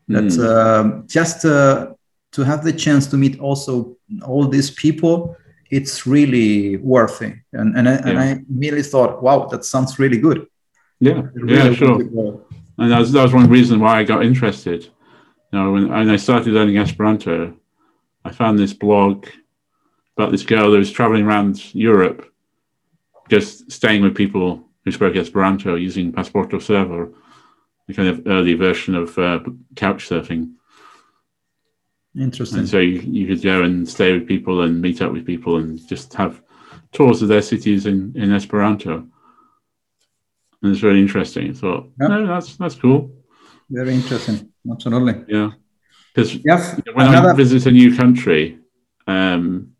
that 0.07 0.23
mm. 0.23 1.07
just 1.07 1.45
uh, 1.45 1.93
to 2.31 2.43
have 2.43 2.63
the 2.63 2.73
chance 2.73 3.07
to 3.07 3.17
meet 3.17 3.39
also 3.39 3.97
all 4.23 4.47
these 4.47 4.71
people 4.71 5.35
it's 5.69 6.07
really 6.07 6.77
worthy. 6.77 7.33
And 7.53 7.77
and 7.77 7.89
I, 7.89 7.93
yeah. 7.93 8.07
and 8.07 8.19
I 8.19 8.27
immediately 8.49 8.83
thought, 8.83 9.21
wow, 9.21 9.45
that 9.47 9.65
sounds 9.65 9.99
really 9.99 10.17
good. 10.17 10.47
Yeah, 10.99 11.23
really 11.33 11.55
yeah, 11.55 11.73
sure. 11.73 12.45
And 12.79 12.91
that 12.91 12.99
was, 12.99 13.11
that 13.11 13.23
was 13.23 13.33
one 13.33 13.49
reason 13.49 13.79
why 13.79 13.99
I 13.99 14.03
got 14.03 14.25
interested. 14.25 14.85
You 15.51 15.59
know, 15.59 15.71
when, 15.71 15.89
when 15.89 16.09
I 16.09 16.15
started 16.15 16.53
learning 16.53 16.77
Esperanto, 16.77 17.55
I 18.23 18.31
found 18.31 18.59
this 18.59 18.73
blog 18.73 19.27
about 20.15 20.31
this 20.31 20.43
girl 20.43 20.71
that 20.71 20.77
was 20.77 20.91
traveling 20.91 21.25
around 21.25 21.73
Europe, 21.73 22.31
just 23.29 23.71
staying 23.71 24.03
with 24.03 24.15
people 24.15 24.63
who 24.83 24.91
spoke 24.91 25.15
Esperanto 25.15 25.75
using 25.75 26.11
Pasporto 26.11 26.61
Servo, 26.61 27.13
the 27.87 27.93
kind 27.93 28.09
of 28.09 28.27
early 28.27 28.53
version 28.53 28.95
of 28.95 29.17
uh, 29.17 29.39
couch 29.75 30.07
surfing. 30.07 30.53
Interesting. 32.19 32.59
And 32.59 32.69
so 32.69 32.79
you, 32.79 32.99
you 33.01 33.27
could 33.27 33.43
go 33.43 33.63
and 33.63 33.87
stay 33.87 34.13
with 34.13 34.27
people 34.27 34.61
and 34.61 34.81
meet 34.81 35.01
up 35.01 35.11
with 35.11 35.25
people 35.25 35.57
and 35.57 35.85
just 35.87 36.13
have 36.15 36.41
tours 36.91 37.21
of 37.21 37.27
their 37.27 37.41
cities 37.41 37.85
in, 37.85 38.13
in 38.15 38.33
Esperanto. 38.33 39.07
And 40.61 40.73
it's 40.73 40.81
really 40.81 41.01
interesting. 41.01 41.49
I 41.49 41.53
thought, 41.53 41.91
no, 41.99 42.25
that's 42.25 42.57
that's 42.57 42.75
cool. 42.75 43.11
Very 43.69 43.93
interesting. 43.93 44.51
Absolutely. 44.69 45.25
Yeah. 45.27 45.51
Because 46.13 46.35
yes, 46.43 46.81
when 46.93 47.07
another... 47.07 47.29
I 47.29 47.33
visit 47.33 47.67
a 47.67 47.71
new 47.71 47.95
country, 47.95 48.57
um, 49.05 49.73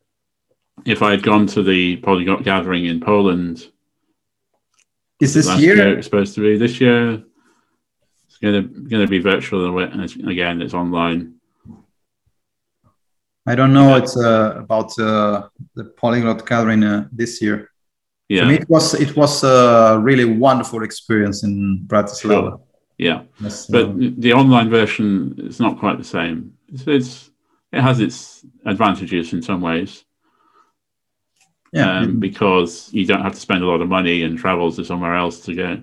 if 0.86 1.02
I 1.02 1.12
had 1.12 1.23
gone 1.23 1.47
to 1.47 1.63
the 1.63 1.95
Polyglot 1.97 2.43
gathering 2.43 2.86
in 2.86 3.00
Poland, 3.00 3.65
is 5.19 5.34
this 5.34 5.47
year? 5.58 5.76
year 5.76 5.97
it's 5.97 6.06
supposed 6.06 6.36
to 6.36 6.41
be 6.41 6.58
this 6.58 6.80
year? 6.80 7.23
It's 8.28 8.38
going 8.38 8.62
to 8.62 8.67
going 8.88 9.04
to 9.04 9.10
be 9.10 9.17
virtual 9.17 9.80
again, 9.80 10.62
it's 10.62 10.76
online. 10.76 11.37
I 13.47 13.55
don't 13.55 13.73
know. 13.73 13.95
It's 13.95 14.17
uh, 14.17 14.55
about 14.57 14.97
uh, 14.99 15.47
the 15.73 15.86
polyglot 15.86 16.45
gathering 16.45 16.83
uh, 16.83 17.07
this 17.13 17.41
year. 17.41 17.69
Yeah, 18.27 18.41
For 18.41 18.47
me, 18.47 18.55
it 18.55 18.69
was 18.69 18.93
it 18.93 19.15
was 19.15 19.43
a 19.43 19.97
really 20.01 20.25
wonderful 20.25 20.83
experience 20.83 21.43
in 21.43 21.86
Bratislava. 21.88 22.49
Sure. 22.49 22.62
Yeah, 22.97 23.23
yes, 23.39 23.67
but 23.67 23.86
um, 23.86 24.15
the 24.19 24.33
online 24.33 24.69
version 24.69 25.36
is 25.38 25.60
not 25.60 25.79
quite 25.79 25.97
the 25.97 26.03
same. 26.03 26.57
It's, 26.73 26.88
it's, 26.88 27.31
it 27.71 27.81
has 27.81 27.99
its 27.99 28.43
advantages 28.65 29.33
in 29.33 29.41
some 29.41 29.62
ways. 29.62 30.03
Yeah, 31.71 31.99
um, 31.99 32.19
because 32.19 32.89
you 32.91 33.05
don't 33.05 33.21
have 33.21 33.33
to 33.33 33.39
spend 33.39 33.63
a 33.63 33.67
lot 33.67 33.81
of 33.81 33.88
money 33.88 34.23
and 34.23 34.38
travel 34.38 34.71
to 34.71 34.83
somewhere 34.83 35.15
else 35.15 35.39
to 35.41 35.53
go 35.53 35.81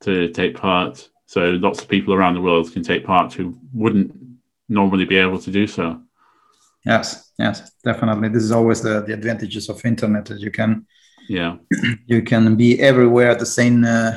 to 0.00 0.28
take 0.32 0.56
part. 0.56 1.08
So 1.26 1.50
lots 1.50 1.82
of 1.82 1.88
people 1.88 2.14
around 2.14 2.34
the 2.34 2.40
world 2.40 2.72
can 2.72 2.82
take 2.82 3.04
part 3.04 3.32
who 3.34 3.56
wouldn't 3.72 4.19
normally 4.70 5.04
be 5.04 5.16
able 5.16 5.38
to 5.38 5.50
do 5.50 5.66
so. 5.66 6.00
Yes, 6.86 7.32
yes, 7.38 7.72
definitely. 7.84 8.28
This 8.28 8.44
is 8.44 8.52
always 8.52 8.80
the, 8.80 9.02
the 9.02 9.12
advantages 9.12 9.68
of 9.68 9.84
internet 9.84 10.24
that 10.26 10.40
you 10.40 10.50
can 10.50 10.86
yeah 11.28 11.56
you 12.06 12.22
can 12.22 12.56
be 12.56 12.80
everywhere 12.80 13.30
at 13.30 13.38
the 13.38 13.46
same 13.46 13.84
uh, 13.84 14.12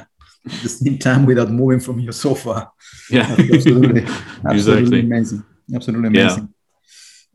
the 0.45 0.69
same 0.69 0.97
time 0.97 1.25
without 1.25 1.49
moving 1.49 1.79
from 1.79 1.99
your 1.99 2.13
sofa. 2.13 2.71
Yeah, 3.09 3.35
absolutely, 3.53 4.01
absolutely 4.45 4.99
exactly. 4.99 4.99
amazing, 4.99 5.43
absolutely 5.73 6.07
amazing. 6.07 6.49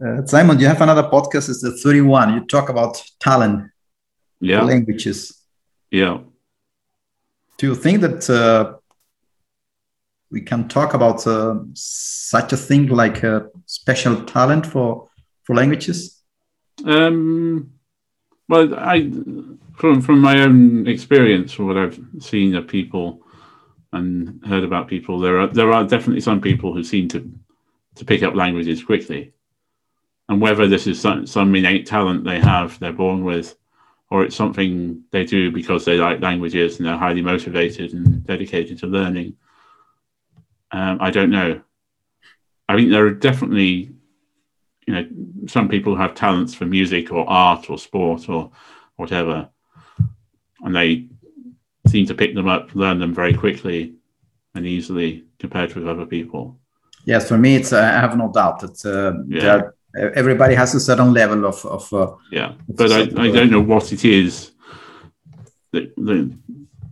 Yeah. 0.01 0.21
Uh, 0.21 0.27
Simon, 0.27 0.59
you 0.61 0.67
have 0.67 0.81
another 0.81 1.05
podcast. 1.05 1.49
It's 1.49 1.63
the 1.63 1.77
thirty-one. 1.83 2.35
You 2.35 2.41
talk 2.47 2.69
about 2.69 3.03
talent, 3.19 3.71
yeah, 4.41 4.63
languages. 4.63 5.43
Yeah. 5.91 6.19
Do 7.57 7.67
you 7.69 7.75
think 7.75 8.01
that 8.03 8.31
uh, 8.31 8.78
we 10.31 10.41
can 10.41 10.69
talk 10.69 10.95
about 10.95 11.27
uh, 11.27 11.61
such 11.75 12.53
a 12.53 12.57
thing 12.57 12.89
like 12.89 13.23
a 13.23 13.49
special 13.67 14.25
talent 14.25 14.67
for 14.67 15.09
for 15.45 15.55
languages? 15.55 16.23
Um, 16.85 17.73
well, 18.49 18.75
I 18.75 19.11
from 19.75 20.01
from 20.03 20.21
my 20.21 20.41
own 20.41 20.87
experience, 20.87 21.53
from 21.53 21.67
what 21.67 21.77
I've 21.77 22.01
seen 22.21 22.55
of 22.55 22.67
people, 22.69 23.23
and 23.93 24.45
heard 24.45 24.65
about 24.65 24.89
people, 24.89 25.19
there 25.19 25.41
are 25.41 25.47
there 25.49 25.73
are 25.73 25.85
definitely 25.85 26.21
some 26.21 26.41
people 26.41 26.75
who 26.75 26.85
seem 26.85 27.09
to 27.09 27.31
to 27.97 28.05
pick 28.05 28.23
up 28.23 28.35
languages 28.35 28.83
quickly. 28.83 29.33
And 30.29 30.41
whether 30.41 30.69
this 30.69 30.87
is 30.87 31.01
some, 31.01 31.27
some 31.27 31.55
innate 31.55 31.87
talent 31.87 32.25
they 32.25 32.39
have, 32.39 32.79
they're 32.79 32.93
born 32.93 33.25
with, 33.25 33.57
or 34.11 34.25
it's 34.25 34.37
something 34.37 35.03
they 35.11 35.25
do 35.25 35.51
because 35.51 35.85
they 35.85 35.97
like 35.97 36.21
languages 36.21 36.79
and 36.79 36.87
they're 36.87 36.97
highly 36.97 37.23
motivated 37.23 37.95
and 37.95 38.25
dedicated 38.27 38.79
to 38.79 38.87
learning, 38.87 39.37
um, 40.71 40.99
I 41.01 41.11
don't 41.11 41.31
know. 41.31 41.61
I 42.69 42.77
think 42.77 42.91
there 42.91 43.07
are 43.07 43.11
definitely, 43.11 43.93
you 44.87 44.95
know, 44.95 45.09
some 45.47 45.69
people 45.69 45.97
have 45.97 46.15
talents 46.15 46.55
for 46.55 46.67
music 46.67 47.11
or 47.11 47.29
art 47.29 47.71
or 47.71 47.79
sport 47.79 48.29
or 48.29 48.51
whatever, 48.97 49.49
and 50.63 50.77
they 50.77 51.09
seem 51.87 52.07
to 52.07 52.15
pick 52.15 52.35
them 52.35 52.49
up, 52.49 52.75
learn 52.75 52.99
them 52.99 53.15
very 53.15 53.33
quickly 53.33 53.95
and 54.55 54.67
easily 54.67 55.25
compared 55.39 55.75
with 55.75 55.89
other 55.89 56.05
people. 56.05 56.59
Yes, 57.05 57.29
for 57.29 57.39
me, 57.39 57.57
it's 57.57 57.73
uh, 57.73 57.79
I 57.79 58.01
have 58.01 58.17
no 58.19 58.31
doubt 58.31 58.61
that 58.61 58.85
uh, 58.85 59.23
yeah. 59.27 59.63
everybody 60.15 60.55
has 60.55 60.75
a 60.75 60.81
certain 60.81 61.15
level 61.15 61.47
of. 61.47 61.65
of 61.65 61.93
uh, 61.93 62.15
yeah, 62.31 62.53
but 62.69 62.93
I, 62.93 63.03
I 63.03 63.31
don't 63.31 63.51
know 63.51 63.63
what 63.63 63.93
it 63.93 64.05
is. 64.05 64.51
That 65.73 65.95
the, 65.97 66.37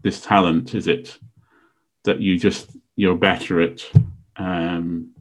this 0.02 0.20
talent 0.20 0.74
is 0.74 0.86
it 0.86 1.18
that 2.04 2.20
you 2.20 2.38
just 2.38 2.70
you're 2.96 3.16
better 3.16 3.60
at 3.60 3.84
um, 4.36 5.14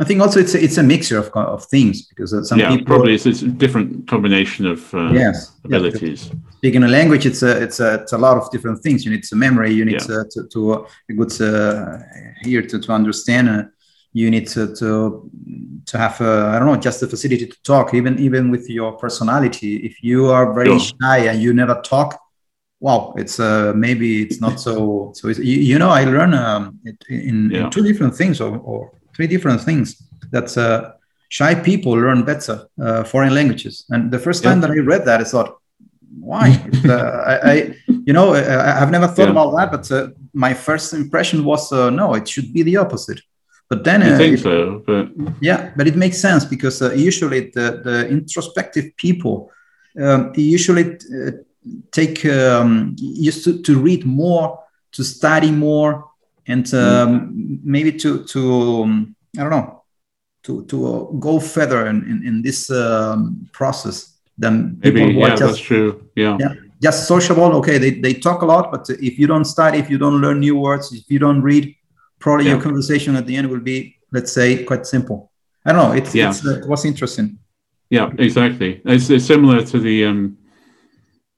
I 0.00 0.04
think 0.04 0.22
also 0.22 0.40
it's 0.40 0.54
a, 0.54 0.64
it's 0.64 0.78
a 0.78 0.82
mixture 0.82 1.18
of, 1.18 1.28
of 1.34 1.66
things 1.66 2.06
because 2.06 2.30
some 2.48 2.58
yeah, 2.58 2.70
people 2.70 2.86
probably 2.86 3.14
it's, 3.14 3.26
it's 3.26 3.42
a 3.42 3.48
different 3.48 4.08
combination 4.08 4.66
of 4.66 4.94
uh, 4.94 5.10
yes, 5.12 5.52
abilities. 5.62 6.30
speaking 6.56 6.82
a 6.84 6.88
language, 6.88 7.26
it's 7.26 7.42
a 7.42 7.62
it's 7.62 7.80
a 7.80 7.96
it's 7.96 8.14
a 8.14 8.18
lot 8.18 8.38
of 8.38 8.50
different 8.50 8.82
things. 8.82 9.04
You 9.04 9.10
need 9.10 9.26
some 9.26 9.40
memory. 9.40 9.72
You 9.74 9.84
need 9.84 10.00
yeah. 10.00 10.22
to 10.30 10.48
to, 10.50 10.72
uh, 10.72 10.86
a 11.10 11.12
good 11.12 11.40
uh, 11.42 11.98
here 12.40 12.62
to 12.62 12.78
to 12.78 12.92
understand. 12.92 13.50
Uh, 13.50 13.64
you 14.14 14.30
need 14.30 14.48
to 14.48 14.74
to 14.76 15.30
to 15.84 15.98
have 15.98 16.18
I 16.22 16.58
don't 16.58 16.66
know 16.66 16.76
just 16.76 17.00
the 17.00 17.06
facility 17.06 17.46
to 17.46 17.62
talk. 17.62 17.92
Even 17.92 18.18
even 18.18 18.50
with 18.50 18.70
your 18.70 18.92
personality, 18.92 19.76
if 19.84 20.02
you 20.02 20.30
are 20.30 20.54
very 20.54 20.78
sure. 20.78 20.96
shy 21.02 21.18
and 21.26 21.42
you 21.42 21.52
never 21.52 21.78
talk, 21.82 22.18
wow, 22.80 23.14
it's 23.16 23.38
uh, 23.38 23.72
maybe 23.76 24.22
it's 24.22 24.40
not 24.40 24.58
so 24.58 25.12
so. 25.14 25.28
You, 25.28 25.58
you, 25.70 25.78
know, 25.78 25.90
I 25.90 26.04
learn 26.04 26.34
um, 26.34 26.80
in, 27.08 27.50
yeah. 27.50 27.64
in 27.64 27.70
two 27.70 27.82
different 27.82 28.14
things 28.16 28.40
or, 28.40 28.56
or 28.58 28.92
three 29.14 29.26
different 29.26 29.60
things 29.60 30.02
that 30.32 30.56
uh, 30.56 30.92
shy 31.28 31.54
people 31.54 31.92
learn 31.92 32.24
better 32.24 32.66
uh, 32.82 33.04
foreign 33.04 33.34
languages. 33.34 33.84
And 33.90 34.10
the 34.10 34.18
first 34.18 34.42
time 34.42 34.60
that 34.62 34.70
I 34.70 34.78
read 34.78 35.04
that, 35.04 35.20
I 35.20 35.24
thought, 35.24 35.58
why? 36.18 36.48
uh, 36.84 36.92
I, 36.92 37.50
I, 37.52 37.74
you 38.06 38.12
know, 38.12 38.34
I, 38.34 38.78
have 38.78 38.90
never 38.90 39.06
thought 39.06 39.26
yeah. 39.26 39.30
about 39.30 39.56
that, 39.56 39.70
but 39.70 39.92
uh, 39.92 40.08
my 40.32 40.54
first 40.54 40.92
impression 40.92 41.44
was, 41.44 41.72
uh, 41.72 41.90
no, 41.90 42.14
it 42.14 42.28
should 42.28 42.52
be 42.52 42.62
the 42.62 42.78
opposite. 42.78 43.20
But 43.68 43.84
then, 43.84 44.02
I 44.02 44.16
think 44.16 44.38
it, 44.38 44.42
so. 44.42 44.82
But 44.84 45.10
yeah, 45.40 45.70
but 45.76 45.86
it 45.86 45.94
makes 45.94 46.18
sense 46.18 46.44
because 46.44 46.80
usually 46.80 47.50
the, 47.54 47.80
the 47.84 48.08
introspective 48.08 48.96
people 48.96 49.52
um, 50.00 50.32
usually 50.34 50.98
take 51.90 52.24
um, 52.26 52.96
used 52.98 53.44
to, 53.44 53.62
to 53.62 53.78
read 53.78 54.04
more, 54.04 54.62
to 54.92 55.04
study 55.04 55.50
more, 55.50 56.10
and 56.46 56.64
mm. 56.64 56.82
um, 56.82 57.60
maybe 57.62 57.92
to 57.92 58.24
to 58.24 58.82
um, 58.82 59.16
I 59.38 59.42
don't 59.42 59.50
know 59.50 59.80
to 60.44 60.64
to 60.66 60.86
uh, 60.86 61.02
go 61.18 61.38
further 61.38 61.86
in 61.86 62.02
in, 62.10 62.26
in 62.26 62.42
this 62.42 62.70
um, 62.70 63.48
process 63.52 64.16
than 64.38 64.78
maybe 64.82 65.02
yeah 65.02 65.30
just, 65.30 65.40
that's 65.40 65.58
true 65.58 66.08
yeah. 66.16 66.36
yeah 66.40 66.54
just 66.82 67.06
sociable 67.06 67.54
okay 67.54 67.76
they, 67.78 67.90
they 67.90 68.14
talk 68.14 68.42
a 68.42 68.46
lot 68.46 68.72
but 68.72 68.88
if 68.88 69.18
you 69.18 69.26
don't 69.26 69.44
study 69.44 69.78
if 69.78 69.90
you 69.90 69.98
don't 69.98 70.20
learn 70.20 70.40
new 70.40 70.56
words 70.56 70.92
if 70.92 71.04
you 71.10 71.18
don't 71.18 71.42
read 71.42 71.74
probably 72.18 72.46
yeah. 72.46 72.52
your 72.52 72.60
conversation 72.60 73.16
at 73.16 73.26
the 73.26 73.36
end 73.36 73.48
will 73.48 73.60
be 73.60 73.96
let's 74.12 74.32
say 74.32 74.64
quite 74.64 74.86
simple 74.86 75.30
i 75.66 75.72
don't 75.72 75.82
know 75.82 75.92
it's, 75.92 76.14
yeah. 76.14 76.30
it's 76.30 76.44
uh, 76.46 76.58
it 76.58 76.66
was 76.66 76.84
interesting 76.84 77.38
yeah 77.90 78.10
exactly 78.18 78.80
it's, 78.86 79.10
it's 79.10 79.26
similar 79.26 79.62
to 79.62 79.78
the 79.78 80.06
um 80.06 80.38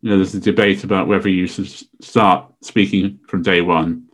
you 0.03 0.11
know 0.11 0.17
there's 0.17 0.35
a 0.35 0.41
debate 0.41 0.85
about 0.85 1.09
whether 1.09 1.29
you 1.29 1.47
should 1.47 1.69
start 2.03 2.53
speaking 2.61 3.19
from 3.27 3.43
day 3.43 3.61
one 3.61 4.09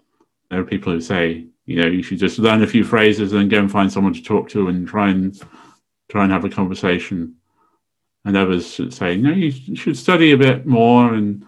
there 0.51 0.61
are 0.61 0.64
people 0.64 0.92
who 0.92 1.01
say, 1.01 1.46
you 1.66 1.83
know, 1.83 1.88
you 1.88 2.03
should 2.03 2.18
just 2.18 2.38
learn 2.38 2.62
a 2.62 2.66
few 2.66 2.85
phrases 2.85 3.33
and 3.33 3.51
go 3.51 3.59
and 3.59 3.70
find 3.70 3.92
someone 3.92 4.14
to 4.14 4.22
talk 4.22 4.48
to 4.51 4.68
and 4.68 4.88
try 4.88 5.11
and 5.11 5.40
try 6.09 6.24
and 6.24 6.33
have 6.33 6.44
a 6.44 6.51
conversation. 6.51 7.35
And 8.24 8.37
others 8.37 8.81
say, 8.94 9.16
no, 9.16 9.31
you 9.31 9.77
should 9.77 9.96
study 9.96 10.33
a 10.33 10.37
bit 10.37 10.66
more 10.66 11.14
and 11.14 11.44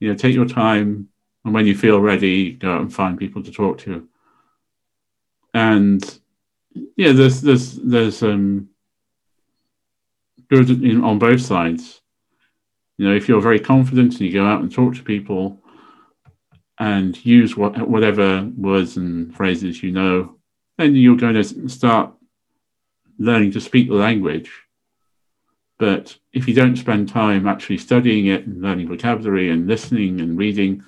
you 0.00 0.08
know 0.08 0.16
take 0.16 0.34
your 0.34 0.46
time. 0.46 1.08
And 1.44 1.54
when 1.54 1.66
you 1.66 1.76
feel 1.76 2.00
ready, 2.00 2.52
go 2.52 2.72
out 2.72 2.80
and 2.80 2.92
find 2.92 3.18
people 3.18 3.42
to 3.42 3.52
talk 3.52 3.78
to. 3.78 4.08
And 5.52 6.18
yeah, 6.96 7.12
there's 7.12 7.40
there's 7.40 7.76
there's 7.76 8.22
um 8.22 8.68
good 10.48 10.70
on 11.02 11.18
both 11.18 11.40
sides. 11.40 12.00
You 12.98 13.08
know, 13.08 13.14
if 13.14 13.28
you're 13.28 13.40
very 13.40 13.60
confident 13.60 14.12
and 14.12 14.20
you 14.22 14.32
go 14.32 14.46
out 14.46 14.60
and 14.60 14.72
talk 14.72 14.94
to 14.94 15.02
people, 15.02 15.60
and 16.78 17.24
use 17.24 17.56
what, 17.56 17.88
whatever 17.88 18.50
words 18.56 18.96
and 18.96 19.34
phrases 19.34 19.82
you 19.82 19.92
know, 19.92 20.36
then 20.78 20.94
you're 20.94 21.16
going 21.16 21.34
to 21.34 21.68
start 21.68 22.12
learning 23.18 23.52
to 23.52 23.60
speak 23.60 23.88
the 23.88 23.94
language. 23.94 24.50
But 25.78 26.16
if 26.32 26.48
you 26.48 26.54
don't 26.54 26.76
spend 26.76 27.08
time 27.08 27.46
actually 27.46 27.78
studying 27.78 28.26
it 28.26 28.46
and 28.46 28.62
learning 28.62 28.88
vocabulary 28.88 29.50
and 29.50 29.66
listening 29.66 30.20
and 30.20 30.38
reading, 30.38 30.82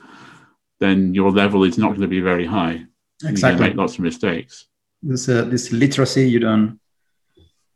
then 0.81 1.15
your 1.15 1.31
level 1.31 1.65
is 1.65 1.79
not 1.79 1.89
going 1.89 2.03
to 2.03 2.09
be 2.09 2.21
very 2.21 2.47
high. 2.47 2.85
Exactly. 3.25 3.65
You 3.65 3.71
make 3.71 3.77
lots 3.77 3.95
of 3.95 4.01
mistakes. 4.01 4.67
This 5.03 5.29
uh, 5.29 5.45
this 5.45 5.73
literacy 5.73 6.29
you 6.29 6.41
don't 6.41 6.81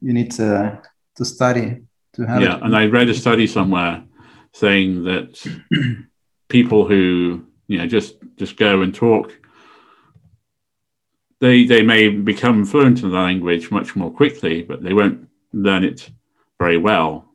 you 0.00 0.12
need 0.12 0.30
to 0.32 0.80
to 1.16 1.24
study 1.24 1.82
to 2.14 2.26
have. 2.26 2.42
Yeah, 2.42 2.56
it. 2.56 2.62
and 2.62 2.76
I 2.76 2.86
read 2.86 3.08
a 3.08 3.14
study 3.14 3.46
somewhere 3.46 4.04
saying 4.52 5.04
that 5.04 5.44
people 6.48 6.86
who 6.86 7.44
you 7.68 7.78
know 7.78 7.86
just 7.86 8.16
just 8.36 8.56
go 8.56 8.82
and 8.82 8.94
talk 8.94 9.32
they 11.40 11.64
they 11.64 11.82
may 11.82 12.08
become 12.08 12.64
fluent 12.64 13.02
in 13.02 13.10
the 13.10 13.16
language 13.16 13.70
much 13.70 13.94
more 13.96 14.10
quickly 14.10 14.62
but 14.62 14.82
they 14.82 14.92
won't 14.92 15.28
learn 15.52 15.84
it 15.84 16.10
very 16.58 16.76
well 16.76 17.30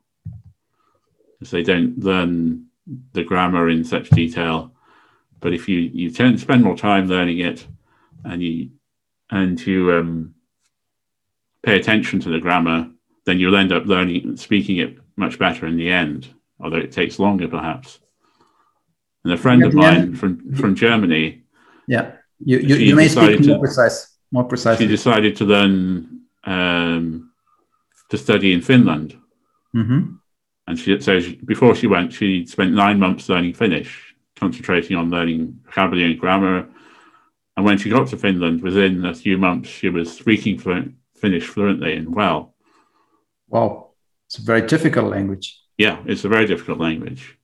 because 1.39 1.51
they 1.51 1.63
don't 1.63 1.99
learn 1.99 2.65
the 3.13 3.23
grammar 3.23 3.69
in 3.69 3.83
such 3.83 4.09
detail. 4.09 4.71
But 5.39 5.53
if 5.53 5.67
you 5.67 5.79
you 5.79 6.09
tend 6.11 6.39
spend 6.39 6.63
more 6.63 6.77
time 6.77 7.07
learning 7.07 7.39
it 7.39 7.67
and 8.23 8.41
you 8.41 8.71
and 9.29 9.59
you 9.65 9.91
um, 9.93 10.35
pay 11.63 11.77
attention 11.77 12.19
to 12.21 12.29
the 12.29 12.39
grammar 12.39 12.89
then 13.25 13.39
you'll 13.39 13.55
end 13.55 13.71
up 13.71 13.85
learning 13.85 14.37
speaking 14.37 14.77
it 14.77 14.97
much 15.15 15.39
better 15.39 15.65
in 15.65 15.77
the 15.77 15.89
end 15.89 16.31
although 16.59 16.77
it 16.77 16.91
takes 16.91 17.19
longer 17.19 17.47
perhaps 17.47 17.99
and 19.25 19.33
a 19.33 19.37
friend 19.37 19.63
of 19.63 19.73
mine 19.73 20.15
from, 20.15 20.53
from 20.53 20.75
Germany. 20.75 21.43
Yeah, 21.87 22.13
you, 22.39 22.59
you, 22.59 22.75
you 22.75 22.95
may 22.95 23.07
speak 23.07 23.39
more 23.41 23.55
to, 23.55 23.59
precise, 23.59 24.15
more 24.31 24.43
precisely. 24.43 24.85
She 24.85 24.91
decided 24.91 25.35
to 25.37 25.45
learn 25.45 26.21
um, 26.43 27.31
to 28.09 28.17
study 28.17 28.53
in 28.53 28.61
Finland. 28.61 29.17
Mm-hmm. 29.75 30.13
And 30.67 30.79
she 30.79 31.01
so 31.01 31.19
she, 31.19 31.35
before 31.37 31.75
she 31.75 31.87
went, 31.87 32.13
she 32.13 32.45
spent 32.45 32.71
nine 32.71 32.99
months 32.99 33.27
learning 33.27 33.55
Finnish, 33.55 34.15
concentrating 34.35 34.95
on 34.95 35.09
learning 35.09 35.59
vocabulary 35.65 36.11
and 36.11 36.19
grammar. 36.19 36.69
And 37.57 37.65
when 37.65 37.77
she 37.79 37.89
got 37.89 38.07
to 38.09 38.17
Finland, 38.17 38.61
within 38.61 39.05
a 39.05 39.13
few 39.13 39.37
months, 39.37 39.69
she 39.69 39.89
was 39.89 40.15
speaking 40.15 40.59
fluent, 40.59 40.93
Finnish 41.15 41.47
fluently 41.47 41.95
and 41.95 42.13
well. 42.13 42.53
Wow, 43.47 43.91
it's 44.27 44.37
a 44.37 44.43
very 44.43 44.67
difficult 44.67 45.09
language. 45.09 45.59
Yeah, 45.77 46.01
it's 46.05 46.23
a 46.23 46.29
very 46.29 46.45
difficult 46.45 46.79
language. 46.79 47.37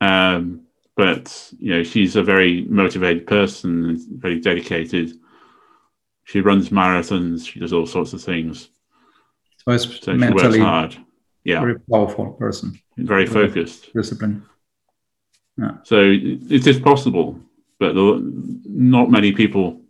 Um, 0.00 0.68
but 0.98 1.52
you 1.58 1.72
know 1.74 1.82
she's 1.84 2.16
a 2.16 2.22
very 2.22 2.62
motivated 2.68 3.26
person 3.26 3.96
very 4.18 4.40
dedicated. 4.40 5.12
She 6.24 6.40
runs 6.40 6.68
marathons 6.70 7.46
she 7.46 7.60
does 7.60 7.72
all 7.72 7.86
sorts 7.86 8.12
of 8.12 8.22
things. 8.22 8.68
So, 9.64 9.72
it's 9.72 10.04
so 10.04 10.18
she 10.18 10.30
works 10.30 10.58
hard. 10.58 10.96
Yeah. 11.44 11.60
very 11.60 11.78
powerful 11.78 12.32
person. 12.32 12.78
Very 12.96 13.26
focused. 13.26 13.92
discipline 13.94 14.44
yeah. 15.56 15.72
so 15.84 16.00
it 16.00 16.66
is 16.66 16.80
possible 16.80 17.38
but 17.78 17.94
not 17.94 19.10
many 19.10 19.32
people 19.32 19.80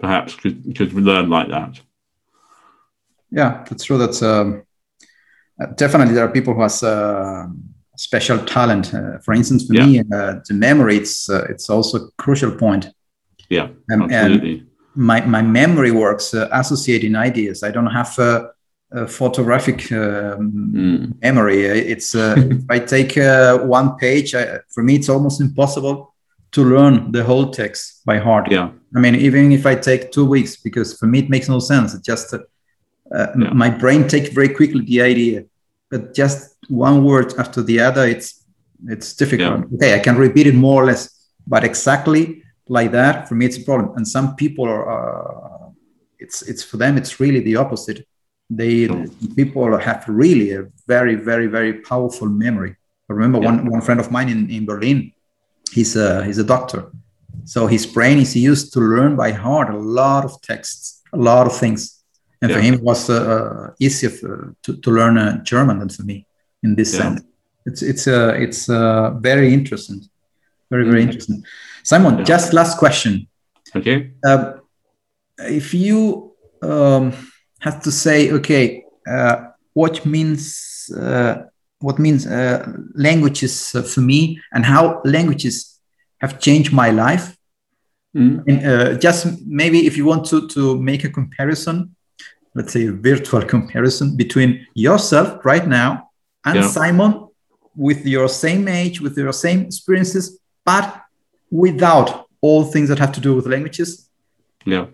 perhaps 0.00 0.34
could 0.34 0.74
could 0.76 0.92
learn 0.94 1.28
like 1.28 1.48
that. 1.48 1.78
Yeah 3.30 3.64
that's 3.68 3.84
true. 3.84 3.98
That's 3.98 4.22
um, 4.22 4.62
definitely 5.76 6.14
there 6.14 6.24
are 6.24 6.32
people 6.32 6.54
who 6.54 6.62
has 6.62 6.82
uh, 6.82 7.46
special 7.96 8.38
talent. 8.38 8.94
Uh, 8.94 9.18
for 9.18 9.34
instance, 9.34 9.66
for 9.66 9.74
yeah. 9.74 9.86
me, 9.86 10.00
uh, 10.00 10.34
the 10.48 10.54
memory 10.54 10.96
it's 10.96 11.28
uh, 11.28 11.46
it's 11.48 11.68
also 11.70 11.98
a 11.98 12.10
crucial 12.18 12.50
point. 12.50 12.88
Yeah, 13.48 13.68
um, 13.92 14.02
absolutely. 14.02 14.58
And 14.58 14.66
my 14.94 15.20
my 15.24 15.42
memory 15.42 15.90
works 15.90 16.34
uh, 16.34 16.48
associating 16.52 17.16
ideas. 17.16 17.62
I 17.62 17.70
don't 17.70 17.90
have 17.90 18.18
a, 18.18 18.50
a 18.92 19.06
photographic 19.06 19.90
um, 19.92 20.52
mm. 20.74 21.22
memory. 21.22 21.64
It's 21.64 22.14
uh, 22.14 22.34
if 22.50 22.64
I 22.70 22.78
take 22.78 23.16
uh, 23.18 23.58
one 23.58 23.96
page, 23.96 24.34
I, 24.34 24.60
for 24.74 24.82
me 24.82 24.96
it's 24.96 25.08
almost 25.08 25.40
impossible 25.40 26.14
to 26.52 26.64
learn 26.64 27.12
the 27.12 27.24
whole 27.24 27.50
text 27.50 28.04
by 28.04 28.18
heart. 28.18 28.50
Yeah. 28.50 28.70
I 28.94 29.00
mean, 29.00 29.14
even 29.14 29.52
if 29.52 29.64
I 29.64 29.74
take 29.74 30.12
two 30.12 30.26
weeks, 30.26 30.56
because 30.56 30.98
for 30.98 31.06
me 31.06 31.20
it 31.20 31.30
makes 31.30 31.48
no 31.48 31.60
sense. 31.60 31.94
It 31.94 32.04
just 32.04 32.34
uh, 33.18 33.26
Yeah. 33.38 33.52
my 33.64 33.70
brain 33.82 34.02
takes 34.08 34.30
very 34.38 34.48
quickly 34.58 34.82
the 34.92 35.00
idea, 35.12 35.44
but 35.90 36.14
just 36.14 36.38
one 36.68 37.04
word 37.04 37.28
after 37.42 37.60
the 37.62 37.78
other, 37.80 38.04
it's 38.14 38.28
it's 38.94 39.14
difficult. 39.22 39.64
Okay, 39.74 39.94
I 39.94 40.00
can 40.06 40.16
repeat 40.16 40.46
it 40.46 40.54
more 40.66 40.82
or 40.82 40.86
less, 40.86 41.02
but 41.46 41.62
exactly 41.64 42.42
like 42.68 42.90
that 42.92 43.28
for 43.28 43.34
me 43.38 43.44
it's 43.46 43.58
a 43.58 43.64
problem. 43.70 43.88
And 43.96 44.06
some 44.16 44.34
people 44.42 44.64
are, 44.74 44.84
uh, 44.96 45.68
it's 46.18 46.42
it's 46.50 46.62
for 46.68 46.76
them 46.78 46.96
it's 47.00 47.20
really 47.20 47.40
the 47.48 47.56
opposite. 47.56 47.98
They 48.50 48.86
Sure. 48.86 49.04
people 49.36 49.78
have 49.88 50.00
really 50.08 50.48
a 50.60 50.62
very 50.88 51.14
very 51.30 51.46
very 51.58 51.74
powerful 51.90 52.28
memory. 52.28 52.72
I 53.08 53.12
remember 53.14 53.38
Yeah. 53.38 53.50
one 53.50 53.58
one 53.74 53.82
friend 53.86 54.00
of 54.00 54.08
mine 54.10 54.28
in 54.34 54.40
in 54.56 54.64
Berlin. 54.66 54.98
He's 55.76 55.96
a 55.96 56.24
he's 56.26 56.38
a 56.38 56.48
doctor, 56.54 56.80
so 57.44 57.66
his 57.66 57.86
brain 57.86 58.18
is 58.18 58.34
used 58.50 58.72
to 58.74 58.80
learn 58.80 59.16
by 59.16 59.30
heart 59.32 59.68
a 59.70 59.78
lot 59.78 60.22
of 60.24 60.32
texts, 60.50 61.00
a 61.12 61.16
lot 61.30 61.46
of 61.46 61.54
things. 61.62 62.01
And 62.42 62.52
for 62.52 62.60
him, 62.60 62.74
it 62.74 62.82
was 62.82 63.08
uh, 63.08 63.14
uh, 63.14 63.70
easier 63.78 64.10
for, 64.10 64.54
to, 64.64 64.76
to 64.76 64.90
learn 64.90 65.16
uh, 65.18 65.42
German 65.44 65.78
than 65.78 65.88
for 65.88 66.02
me 66.02 66.26
in 66.62 66.74
this 66.74 66.92
Yeah. 66.92 67.00
sense. 67.02 67.22
It's 67.64 67.82
it's 67.82 68.06
uh, 68.08 68.34
it's 68.44 68.68
uh, 68.68 69.10
very 69.20 69.52
interesting, 69.54 70.00
very 70.70 70.84
very 70.84 71.00
Mm. 71.02 71.06
interesting. 71.06 71.44
Simon, 71.84 72.14
Yeah. 72.18 72.24
just 72.24 72.52
last 72.52 72.78
question. 72.78 73.28
Okay. 73.76 74.10
Um, 74.28 74.60
if 75.38 75.72
you 75.72 76.32
um, 76.62 77.12
have 77.60 77.80
to 77.82 77.90
say, 77.90 78.32
okay, 78.32 78.82
uh, 79.08 79.36
what 79.74 80.04
means 80.04 80.90
uh, 80.96 81.34
what 81.78 81.98
means 81.98 82.26
uh, 82.26 82.66
languages 82.94 83.74
uh, 83.74 83.82
for 83.82 84.00
me, 84.02 84.40
and 84.54 84.64
how 84.64 85.00
languages 85.04 85.80
have 86.20 86.38
changed 86.38 86.72
my 86.72 86.90
life, 86.90 87.36
Mm. 88.14 88.42
and 88.48 88.58
uh, 88.66 88.98
just 88.98 89.26
maybe 89.46 89.78
if 89.86 89.96
you 89.96 90.04
want 90.08 90.26
to 90.30 90.46
to 90.48 90.76
make 90.82 91.02
a 91.04 91.08
comparison, 91.10 91.94
let's 92.54 92.72
say 92.72 92.86
a 92.86 92.92
virtual 92.92 93.42
comparison 93.42 94.16
between 94.16 94.66
yourself 94.74 95.44
right 95.44 95.66
now 95.66 96.10
and 96.44 96.56
Yeah. 96.56 96.68
Simon 96.68 97.12
with 97.74 98.06
your 98.06 98.28
same 98.28 98.68
age, 98.68 99.00
with 99.00 99.16
your 99.16 99.32
same 99.32 99.60
experiences, 99.62 100.38
but 100.64 100.86
without 101.50 102.26
all 102.42 102.64
things 102.64 102.88
that 102.90 102.98
have 102.98 103.12
to 103.12 103.20
do 103.20 103.34
with 103.34 103.46
languages, 103.46 103.90
Yeah. 104.66 104.86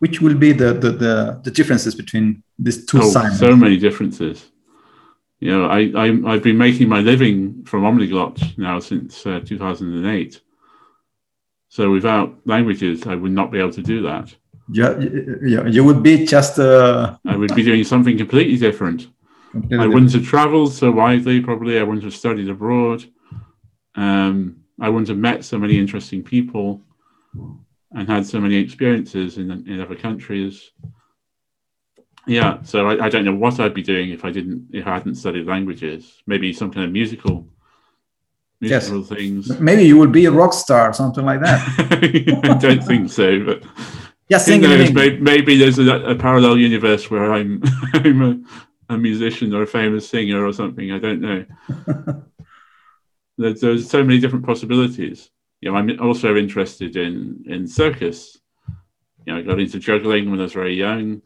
which 0.00 0.20
will 0.20 0.34
be 0.46 0.52
the 0.52 0.70
the 0.84 0.90
the, 1.04 1.14
the 1.44 1.50
differences 1.50 1.94
between 1.94 2.42
these 2.64 2.84
two 2.86 2.98
Oh, 3.02 3.10
Simons? 3.10 3.38
so 3.38 3.54
many 3.56 3.76
differences. 3.76 4.36
You 5.38 5.50
know, 5.52 5.64
I, 5.78 5.80
I 6.04 6.06
I've 6.30 6.42
been 6.42 6.58
making 6.66 6.88
my 6.88 7.00
living 7.12 7.36
from 7.68 7.82
Omniglot 7.88 8.36
now 8.58 8.80
since 8.80 9.26
uh, 9.26 9.40
2008. 9.44 10.40
So 11.68 11.90
without 11.90 12.28
languages, 12.46 13.06
I 13.06 13.14
would 13.16 13.32
not 13.32 13.50
be 13.52 13.58
able 13.58 13.72
to 13.72 13.82
do 13.82 14.02
that. 14.02 14.34
Yeah, 14.70 14.98
yeah, 15.42 15.66
you 15.66 15.84
would 15.84 16.02
be 16.02 16.26
just 16.26 16.58
uh, 16.58 17.16
I 17.24 17.36
would 17.36 17.54
be 17.54 17.62
doing 17.62 17.84
something 17.84 18.16
completely 18.18 18.56
different. 18.56 19.08
completely 19.52 19.84
I 19.84 19.86
wouldn't 19.86 20.12
have 20.12 20.24
traveled 20.24 20.72
so 20.72 20.90
widely, 20.90 21.40
probably. 21.40 21.78
I 21.78 21.82
wouldn't 21.82 22.04
have 22.04 22.14
studied 22.14 22.48
abroad. 22.50 23.04
Um, 23.94 24.64
I 24.80 24.88
wouldn't 24.88 25.08
have 25.08 25.18
met 25.18 25.44
so 25.44 25.58
many 25.58 25.78
interesting 25.78 26.22
people 26.22 26.82
and 27.92 28.08
had 28.08 28.26
so 28.26 28.40
many 28.40 28.56
experiences 28.56 29.38
in, 29.38 29.50
in 29.66 29.80
other 29.80 29.94
countries. 29.96 30.70
Yeah, 32.26 32.60
so 32.62 32.88
I, 32.88 33.06
I 33.06 33.08
don't 33.08 33.24
know 33.24 33.34
what 33.34 33.60
I'd 33.60 33.72
be 33.72 33.82
doing 33.82 34.10
if 34.10 34.24
I 34.24 34.30
didn't 34.30 34.68
if 34.72 34.86
I 34.86 34.94
hadn't 34.94 35.14
studied 35.14 35.46
languages. 35.46 36.22
Maybe 36.26 36.52
some 36.52 36.72
kind 36.72 36.84
of 36.86 36.92
musical 36.92 37.46
Yes. 38.60 38.88
things. 39.06 39.60
maybe 39.60 39.84
you 39.84 39.98
would 39.98 40.12
be 40.12 40.24
a 40.24 40.30
rock 40.30 40.54
star, 40.54 40.88
or 40.88 40.92
something 40.92 41.24
like 41.26 41.40
that. 41.40 42.40
I 42.44 42.54
don't 42.54 42.82
think 42.82 43.10
so, 43.10 43.44
but 43.44 43.62
Yeah, 44.28 44.38
who 44.38 44.44
sing 44.44 44.64
in 44.64 44.70
knows? 44.70 44.92
Maybe, 44.92 45.20
maybe 45.20 45.56
there's 45.56 45.78
a, 45.78 46.10
a 46.10 46.14
parallel 46.16 46.58
universe 46.58 47.10
where 47.10 47.32
I'm 47.32 47.62
I'm 47.94 48.22
a, 48.22 48.94
a 48.94 48.98
musician 48.98 49.54
or 49.54 49.62
a 49.62 49.66
famous 49.66 50.08
singer 50.08 50.44
or 50.44 50.52
something. 50.52 50.90
I 50.90 50.98
don't 50.98 51.20
know. 51.20 51.44
there's, 53.38 53.60
there's 53.60 53.90
so 53.90 54.02
many 54.02 54.18
different 54.18 54.46
possibilities. 54.46 55.30
You 55.60 55.70
know, 55.70 55.78
I'm 55.78 56.00
also 56.00 56.36
interested 56.36 56.96
in 56.96 57.44
in 57.46 57.66
circus. 57.66 58.38
You 59.24 59.32
know, 59.32 59.38
I 59.38 59.42
got 59.42 59.60
into 59.60 59.78
juggling 59.78 60.30
when 60.30 60.40
I 60.40 60.44
was 60.44 60.52
very 60.52 60.74
young, 60.74 61.22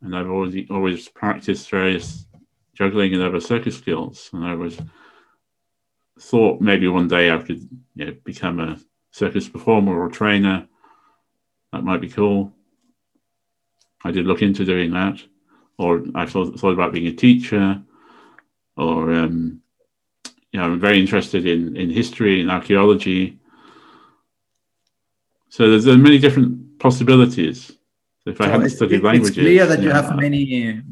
and 0.00 0.16
I've 0.16 0.30
always 0.30 0.70
always 0.70 1.08
practiced 1.08 1.70
various 1.70 2.26
juggling 2.74 3.14
and 3.14 3.22
other 3.22 3.40
circus 3.40 3.76
skills. 3.76 4.30
And 4.32 4.44
I 4.44 4.54
was 4.54 4.78
thought 6.18 6.60
maybe 6.60 6.88
one 6.88 7.08
day 7.08 7.30
I 7.30 7.38
could 7.38 7.68
you 7.94 8.06
know, 8.06 8.14
become 8.24 8.60
a 8.60 8.78
circus 9.10 9.48
performer 9.48 10.00
or 10.00 10.08
trainer. 10.08 10.68
That 11.72 11.84
might 11.84 12.00
be 12.00 12.08
cool. 12.08 12.52
I 14.04 14.10
did 14.10 14.26
look 14.26 14.42
into 14.42 14.64
doing 14.64 14.90
that, 14.92 15.22
or 15.78 16.02
I 16.14 16.26
thought, 16.26 16.58
thought 16.58 16.72
about 16.72 16.92
being 16.92 17.06
a 17.06 17.12
teacher, 17.12 17.80
or 18.76 19.12
um, 19.14 19.60
you 20.52 20.58
know, 20.60 20.66
I'm 20.66 20.80
very 20.80 21.00
interested 21.00 21.46
in 21.46 21.76
in 21.76 21.88
history 21.90 22.40
and 22.40 22.50
archaeology. 22.50 23.38
So 25.48 25.70
there's, 25.70 25.84
there's 25.84 25.98
many 25.98 26.18
different 26.18 26.78
possibilities. 26.78 27.68
So 28.24 28.30
if 28.30 28.40
I 28.40 28.46
So 28.46 28.50
hadn't 28.52 28.70
studied 28.70 28.96
it- 29.00 29.04
languages, 29.04 29.36
it's 29.38 29.46
clear 29.46 29.66
that 29.66 29.80
you 29.82 29.88
yeah, 29.88 30.02
have 30.02 30.16
many, 30.16 30.82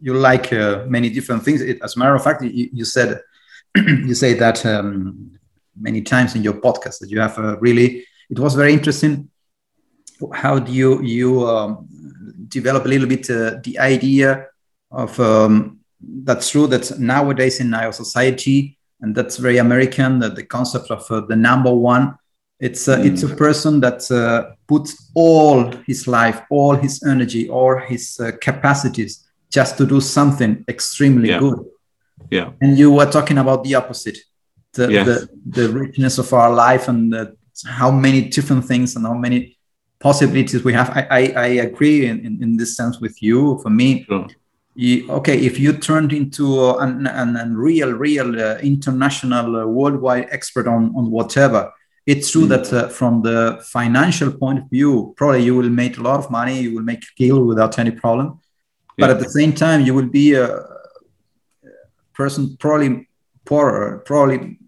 you 0.00 0.14
like 0.14 0.52
uh, 0.52 0.84
many 0.86 1.10
different 1.10 1.44
things. 1.44 1.60
It, 1.60 1.80
as 1.82 1.96
a 1.96 1.98
matter 1.98 2.14
of 2.14 2.22
fact, 2.22 2.42
you, 2.42 2.68
you 2.72 2.84
said 2.84 3.20
you 3.76 4.14
say 4.14 4.34
that 4.34 4.64
um, 4.66 5.32
many 5.80 6.02
times 6.02 6.34
in 6.34 6.42
your 6.42 6.54
podcast 6.54 6.98
that 7.00 7.10
you 7.10 7.20
have 7.20 7.38
a 7.38 7.56
really. 7.60 8.04
It 8.30 8.38
was 8.38 8.54
very 8.54 8.72
interesting. 8.74 9.30
How 10.32 10.58
do 10.58 10.72
you 10.72 11.02
you 11.02 11.46
um, 11.46 11.86
develop 12.48 12.84
a 12.84 12.88
little 12.88 13.08
bit 13.08 13.28
uh, 13.30 13.60
the 13.62 13.78
idea 13.78 14.46
of 14.90 15.18
um, 15.20 15.78
that's 16.24 16.50
true 16.50 16.66
that 16.68 16.98
nowadays 16.98 17.60
in 17.60 17.74
our 17.74 17.92
society 17.92 18.76
and 19.00 19.14
that's 19.14 19.36
very 19.36 19.58
American 19.58 20.18
that 20.20 20.34
the 20.34 20.44
concept 20.44 20.90
of 20.90 21.02
uh, 21.10 21.20
the 21.28 21.36
number 21.36 21.72
one 21.72 22.14
it's 22.60 22.88
uh, 22.88 23.00
it's 23.04 23.22
a 23.22 23.28
person 23.36 23.80
that 23.80 24.10
uh, 24.10 24.50
puts 24.66 25.10
all 25.14 25.70
his 25.86 26.08
life, 26.08 26.40
all 26.50 26.74
his 26.74 27.02
energy, 27.04 27.48
all 27.48 27.78
his 27.78 28.18
uh, 28.18 28.32
capacities 28.40 29.24
just 29.50 29.76
to 29.78 29.86
do 29.86 30.00
something 30.00 30.64
extremely 30.68 31.28
Yeah. 31.28 31.38
good. 31.40 31.58
yeah, 32.30 32.50
And 32.60 32.76
you 32.76 32.90
were 32.90 33.06
talking 33.10 33.38
about 33.38 33.62
the 33.64 33.76
opposite, 33.76 34.18
the 34.74 34.90
Yes. 34.92 35.06
the, 35.06 35.28
the 35.46 35.68
richness 35.72 36.18
of 36.18 36.32
our 36.32 36.52
life 36.52 36.88
and 36.88 37.12
the, 37.12 37.36
how 37.66 37.90
many 37.92 38.22
different 38.22 38.64
things 38.66 38.96
and 38.96 39.06
how 39.06 39.14
many 39.14 39.57
possibilities 40.00 40.62
we 40.64 40.72
have. 40.72 40.90
I 40.90 41.02
I, 41.10 41.22
I 41.36 41.46
agree 41.68 42.06
in, 42.06 42.20
in 42.26 42.42
in 42.42 42.56
this 42.56 42.76
sense 42.76 43.00
with 43.00 43.22
you. 43.22 43.58
For 43.62 43.70
me, 43.70 44.04
sure, 44.04 44.26
you, 44.74 45.10
okay, 45.10 45.36
if 45.36 45.58
you 45.58 45.72
turned 45.72 46.12
into 46.12 46.70
an, 46.78 47.06
an, 47.06 47.36
an 47.36 47.56
real, 47.56 47.92
real 47.92 48.40
uh, 48.40 48.58
international, 48.58 49.56
uh, 49.56 49.66
worldwide 49.66 50.28
expert 50.30 50.68
on, 50.68 50.94
on 50.94 51.10
whatever, 51.10 51.72
it's 52.06 52.30
true 52.30 52.46
Mm. 52.46 52.48
that 52.48 52.72
uh, 52.72 52.88
from 52.88 53.22
the 53.22 53.58
financial 53.64 54.30
point 54.30 54.60
of 54.60 54.70
view, 54.70 55.14
probably 55.16 55.42
you 55.42 55.56
will 55.56 55.68
make 55.68 55.98
a 55.98 56.02
lot 56.02 56.20
of 56.20 56.30
money, 56.30 56.60
you 56.60 56.74
will 56.74 56.84
make 56.84 57.02
a 57.02 57.12
deal 57.16 57.44
without 57.44 57.78
any 57.78 57.90
problem. 57.90 58.38
But 58.96 59.10
at 59.10 59.18
the 59.18 59.28
same 59.28 59.52
time, 59.52 59.84
you 59.84 59.94
will 59.94 60.08
be 60.08 60.34
a 60.34 60.60
person 62.14 62.56
probably 62.56 63.08
poorer, 63.44 64.02
probably, 64.06 64.58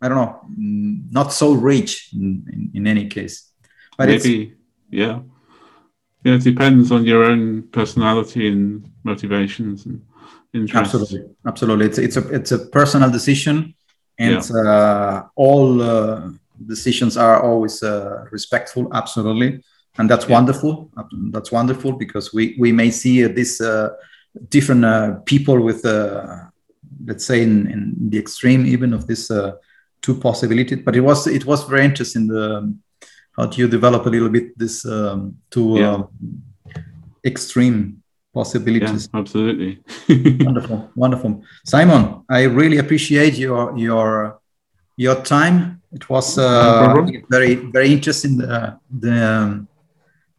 I 0.00 0.08
don't 0.08 0.18
know, 0.18 0.40
mm, 0.58 1.12
not 1.12 1.32
so 1.32 1.52
rich 1.52 2.10
in, 2.12 2.44
in, 2.52 2.70
in 2.74 2.86
any 2.86 3.06
case. 3.08 3.50
But 3.96 4.08
it's, 4.08 4.24
maybe, 4.24 4.54
yeah, 4.90 5.20
yeah. 6.24 6.34
It 6.34 6.42
depends 6.42 6.90
on 6.90 7.04
your 7.04 7.24
own 7.24 7.62
personality 7.72 8.48
and 8.48 8.88
motivations 9.04 9.86
and 9.86 10.02
interests. 10.54 10.94
Absolutely, 10.94 11.30
absolutely. 11.46 11.86
It's 11.86 11.98
it's 11.98 12.16
a 12.16 12.28
it's 12.34 12.52
a 12.52 12.58
personal 12.58 13.10
decision, 13.10 13.74
and 14.18 14.50
uh, 14.66 15.22
all 15.36 15.82
uh, 15.82 16.30
decisions 16.66 17.16
are 17.16 17.42
always 17.42 17.82
uh, 17.82 18.24
respectful. 18.30 18.88
Absolutely, 18.92 19.62
and 19.98 20.08
that's 20.10 20.26
Yeah. 20.26 20.36
wonderful. 20.36 20.90
That's 21.32 21.52
wonderful 21.52 21.92
because 21.92 22.32
we 22.32 22.56
we 22.58 22.72
may 22.72 22.90
see 22.90 23.24
uh, 23.24 23.28
this 23.28 23.60
uh, 23.60 23.90
different 24.50 24.84
uh, 24.84 25.14
people 25.24 25.60
with 25.60 25.84
uh, 25.84 26.24
let's 27.06 27.24
say 27.24 27.42
in, 27.42 27.66
in 27.70 27.94
the 28.10 28.18
extreme 28.18 28.66
even 28.66 28.92
of 28.92 29.06
this 29.06 29.30
uh, 29.30 29.52
two 30.00 30.14
possibilities. 30.14 30.80
But 30.84 30.96
it 30.96 31.00
was 31.00 31.26
it 31.26 31.44
was 31.44 31.64
very 31.64 31.84
interesting. 31.84 32.26
The 32.28 32.72
how 33.38 33.46
do 33.46 33.56
you 33.62 33.68
develop 33.68 34.04
a 34.06 34.10
little 34.10 34.28
bit 34.28 34.46
this 34.58 34.84
um, 34.84 35.36
two 35.50 35.78
Yeah. 35.78 35.94
um, 35.94 36.08
extreme 37.24 37.78
Yeah, 38.34 38.42
possibilities? 38.42 39.08
absolutely. 39.14 39.70
wonderful 40.46 40.78
wonderful 40.94 41.30
simon 41.64 42.02
i 42.38 42.40
really 42.60 42.78
appreciate 42.78 43.34
your 43.44 43.62
your 43.86 44.40
your 45.04 45.16
time 45.22 45.56
it 45.92 46.04
was 46.10 46.38
uh, 46.38 46.78
problem. 46.78 47.22
very 47.30 47.54
very 47.76 47.90
interesting 47.96 48.32
uh, 48.42 48.76
the 49.00 49.14
um, 49.32 49.68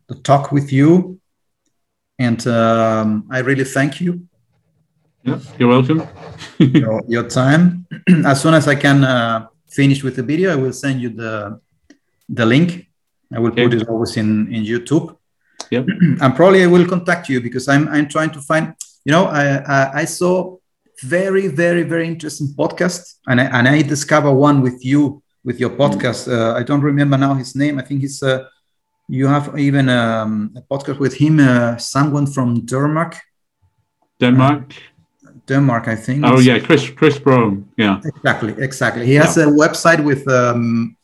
the 0.09 0.15
talk 0.29 0.51
with 0.51 0.71
you 0.71 1.19
and 2.25 2.39
um, 2.47 3.07
i 3.31 3.39
really 3.49 3.65
thank 3.65 3.99
you 4.01 4.11
yeah, 5.27 5.39
you're 5.57 5.69
welcome. 5.69 5.99
your, 6.57 7.01
your 7.07 7.25
time 7.27 7.85
as 8.31 8.41
soon 8.41 8.53
as 8.53 8.67
i 8.67 8.75
can 8.75 9.03
uh, 9.03 9.47
finish 9.67 10.03
with 10.03 10.15
the 10.15 10.23
video 10.23 10.51
i 10.51 10.55
will 10.55 10.73
send 10.73 11.01
you 11.01 11.09
the 11.09 11.59
the 12.29 12.45
link. 12.45 12.88
I 13.35 13.39
will 13.39 13.51
Okay. 13.51 13.63
put 13.63 13.73
it 13.73 13.87
always 13.89 14.17
in 14.17 14.47
in 14.53 14.63
YouTube. 14.63 15.15
Yep. 15.71 15.85
and 16.21 16.35
probably 16.35 16.63
I 16.63 16.67
will 16.67 16.85
contact 16.87 17.29
you 17.29 17.41
because 17.41 17.67
I'm 17.67 17.87
I'm 17.87 18.07
trying 18.07 18.31
to 18.31 18.41
find. 18.41 18.73
You 19.05 19.11
know, 19.15 19.25
I 19.25 19.43
I, 19.77 20.01
I 20.01 20.05
saw 20.05 20.57
very 21.03 21.47
very 21.47 21.83
very 21.83 22.07
interesting 22.07 22.47
podcast, 22.57 23.01
and 23.27 23.39
I 23.41 23.45
and 23.57 23.67
I 23.67 23.81
discover 23.83 24.31
one 24.33 24.61
with 24.61 24.83
you 24.85 25.21
with 25.43 25.59
your 25.59 25.69
podcast. 25.71 26.27
Uh, 26.27 26.59
I 26.59 26.63
don't 26.63 26.81
remember 26.83 27.17
now 27.17 27.33
his 27.35 27.55
name. 27.55 27.79
I 27.79 27.83
think 27.83 28.01
he's. 28.01 28.23
Uh, 28.23 28.43
you 29.11 29.27
have 29.27 29.57
even 29.57 29.89
um, 29.89 30.51
a 30.55 30.61
podcast 30.61 30.99
with 30.99 31.15
him, 31.15 31.39
uh, 31.39 31.77
someone 31.77 32.27
from 32.27 32.65
Denmark. 32.65 33.15
Denmark. 34.19 34.73
Denmark, 35.47 35.87
I 35.87 35.95
think. 35.95 36.25
oh 36.25 36.39
yeah, 36.39 36.59
Chris 36.59 36.89
Kris 36.91 37.17
Broholm. 37.19 37.63
Yeah. 37.77 37.99
Exactly, 38.05 38.53
exactly. 38.57 39.05
He 39.05 39.15
has 39.15 39.37
a 39.37 39.45
website 39.45 40.03
with, 40.03 40.27
um, 40.27 40.95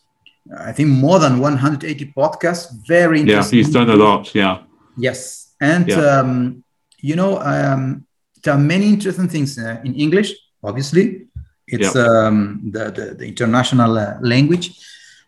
I 0.57 0.71
think, 0.71 0.89
more 0.89 1.19
than 1.19 1.39
180 1.39 2.13
podcasts. 2.15 2.67
Very 2.87 3.21
interesting. 3.21 3.59
Yeah, 3.59 3.65
he's 3.65 3.73
done 3.73 3.89
a 3.89 3.95
lot. 3.95 4.33
Yeah. 4.35 4.59
Yes, 4.97 5.53
and 5.59 5.87
Yeah. 5.87 6.19
um, 6.19 6.63
you 6.99 7.15
know, 7.15 7.39
um, 7.39 8.05
there 8.43 8.53
are 8.53 8.59
many 8.59 8.87
interesting 8.89 9.27
things 9.27 9.57
uh, 9.57 9.81
in 9.83 9.95
English. 9.95 10.33
Obviously, 10.63 11.27
it's 11.67 11.95
um, 11.95 12.61
the, 12.71 12.91
the 12.91 13.15
the 13.19 13.27
international 13.27 13.97
uh, 13.97 14.17
language, 14.21 14.71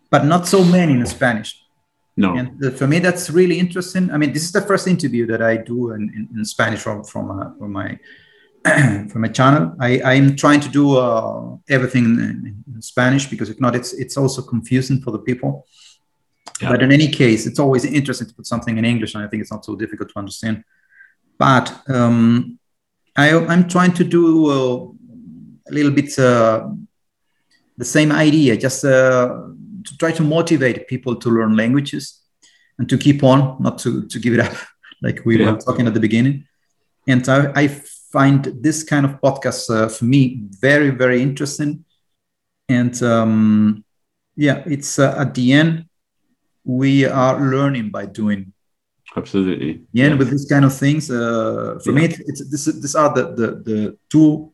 but 0.09 0.23
not 0.25 0.47
so 0.47 0.63
many 0.63 0.93
in 0.93 1.05
Spanish. 1.05 1.59
No. 2.15 2.35
And 2.35 2.63
uh, 2.63 2.71
for 2.71 2.87
me, 2.87 2.99
that's 2.99 3.29
really 3.29 3.59
interesting. 3.59 4.09
I 4.11 4.17
mean, 4.17 4.33
this 4.33 4.43
is 4.43 4.51
the 4.51 4.61
first 4.61 4.87
interview 4.87 5.27
that 5.27 5.41
I 5.41 5.57
do 5.57 5.91
in, 5.91 6.01
in, 6.15 6.27
in 6.37 6.45
Spanish 6.45 6.79
from 6.79 7.03
from, 7.03 7.31
uh, 7.31 7.51
from 7.57 7.71
my 7.71 7.99
from 9.09 9.21
my 9.21 9.27
channel. 9.29 9.75
I 9.79 10.01
I'm 10.01 10.35
trying 10.35 10.61
to 10.61 10.69
do 10.69 10.97
uh, 10.97 11.57
everything 11.69 12.05
in, 12.05 12.63
in 12.77 12.81
Spanish 12.93 13.25
because 13.31 13.49
if 13.53 13.59
not, 13.65 13.73
it's 13.79 13.91
it's 14.03 14.17
also 14.21 14.41
confusing 14.53 14.97
for 15.03 15.11
the 15.15 15.23
people. 15.29 15.51
Yeah. 16.61 16.69
But 16.71 16.79
in 16.85 16.91
any 16.91 17.09
case, 17.21 17.41
it's 17.49 17.59
always 17.65 17.83
interesting 17.99 18.27
to 18.29 18.35
put 18.37 18.47
something 18.53 18.75
in 18.79 18.85
English, 18.93 19.11
and 19.15 19.23
I 19.23 19.27
think 19.29 19.41
it's 19.43 19.51
not 19.55 19.65
so 19.69 19.75
difficult 19.83 20.09
to 20.13 20.19
understand. 20.23 20.55
But 21.45 21.65
um, 21.97 22.19
I 23.23 23.27
I'm 23.53 23.65
trying 23.75 23.93
to 23.99 24.03
do 24.17 24.23
uh, 24.57 24.75
a 25.69 25.73
little 25.77 25.91
bit 25.99 26.09
uh, 26.19 26.57
the 27.77 27.85
same 27.85 28.11
idea, 28.27 28.51
just 28.67 28.83
uh, 28.85 29.27
to 29.87 29.97
try 30.01 30.11
to 30.19 30.23
motivate 30.23 30.87
people 30.87 31.13
to 31.23 31.29
learn 31.29 31.55
languages 31.63 32.05
and 32.79 32.87
to 32.89 32.97
keep 32.97 33.23
on, 33.23 33.39
not 33.59 33.75
to, 33.83 34.05
to 34.07 34.19
give 34.19 34.33
it 34.33 34.39
up, 34.39 34.55
like 35.05 35.17
we 35.25 35.33
Yeah. 35.39 35.51
were 35.51 35.59
talking 35.59 35.87
at 35.87 35.93
the 35.93 35.99
beginning. 36.07 36.45
And 37.07 37.27
I, 37.29 37.39
I 37.63 37.67
find 38.11 38.41
this 38.65 38.83
kind 38.83 39.05
of 39.05 39.11
podcast 39.21 39.69
uh, 39.69 39.87
for 39.89 40.05
me 40.05 40.41
very, 40.67 40.89
very 41.03 41.21
interesting. 41.21 41.85
And 42.69 43.01
um, 43.03 43.83
yeah, 44.35 44.63
it's 44.65 44.99
uh, 44.99 45.15
at 45.17 45.33
the 45.33 45.53
end, 45.53 45.85
we 46.63 47.05
are 47.05 47.39
learning 47.39 47.91
by 47.91 48.05
doing. 48.05 48.53
Absolutely. 49.15 49.81
Yeah, 49.93 50.13
with 50.15 50.29
these 50.29 50.45
kind 50.45 50.65
of 50.65 50.73
things, 50.77 51.09
uh, 51.09 51.79
for 51.83 51.91
me, 51.93 52.05
it's, 52.05 52.19
it's 52.19 52.49
this, 52.51 52.65
these 52.65 52.95
are 52.95 53.13
the, 53.13 53.23
the, 53.33 53.47
the 53.63 53.97
two 54.09 54.51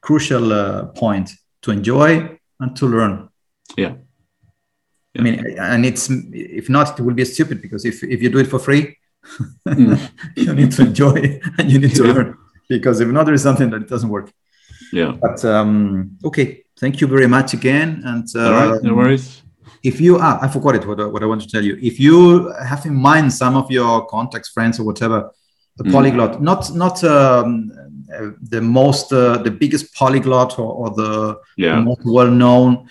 crucial 0.00 0.52
uh, 0.52 0.84
points 0.86 1.36
to 1.62 1.70
enjoy 1.72 2.38
and 2.60 2.76
to 2.76 2.86
learn. 2.86 3.28
Yeah. 3.76 3.94
I 5.18 5.22
mean, 5.22 5.44
and 5.58 5.84
it's 5.84 6.08
if 6.32 6.68
not, 6.68 6.98
it 6.98 7.02
will 7.02 7.14
be 7.14 7.24
stupid 7.24 7.60
because 7.60 7.84
if 7.84 8.04
if 8.04 8.22
you 8.22 8.30
do 8.30 8.38
it 8.38 8.46
for 8.46 8.58
free, 8.58 8.96
Mm. 9.66 10.00
you 10.36 10.54
need 10.54 10.72
to 10.72 10.82
enjoy 10.82 11.40
and 11.58 11.70
you 11.70 11.78
need 11.78 11.94
to 11.96 12.06
Yeah. 12.06 12.12
learn. 12.12 12.38
Because 12.70 13.00
if 13.00 13.08
not, 13.08 13.24
there 13.26 13.34
is 13.34 13.42
something 13.42 13.68
that 13.70 13.82
it 13.82 13.88
doesn't 13.88 14.08
work. 14.08 14.32
Yeah. 14.92 15.12
But 15.20 15.44
um, 15.44 16.16
okay, 16.24 16.64
thank 16.80 17.00
you 17.00 17.06
very 17.06 17.26
much 17.28 17.54
again. 17.54 18.02
And 18.04 18.26
uh, 18.34 18.40
All 18.44 18.52
right. 18.72 18.82
No 18.82 18.94
worries. 18.94 19.42
if 19.82 20.00
you 20.00 20.18
ah, 20.20 20.38
I 20.42 20.48
forgot 20.48 20.74
it. 20.76 20.86
What, 20.86 21.00
I- 21.00 21.06
what 21.06 21.22
I 21.22 21.26
want 21.26 21.42
to 21.42 21.48
tell 21.48 21.64
you. 21.64 21.76
If 21.80 21.98
you 22.00 22.48
have 22.72 22.84
in 22.86 22.94
mind 22.94 23.32
some 23.32 23.56
of 23.56 23.70
your 23.70 24.06
contacts, 24.06 24.48
friends, 24.50 24.78
or 24.80 24.84
whatever, 24.84 25.30
a 25.78 25.84
Mm. 25.84 25.92
polyglot, 25.92 26.42
not 26.42 26.74
not 26.74 27.02
um, 27.04 27.70
uh, 28.14 28.30
the 28.50 28.60
most 28.60 29.12
uh, 29.12 29.38
the 29.46 29.50
biggest 29.50 29.94
polyglot 29.94 30.58
or, 30.58 30.70
or 30.80 30.90
the 31.02 31.38
Yeah. 31.56 31.80
most 31.80 32.00
well 32.04 32.30
known. 32.30 32.86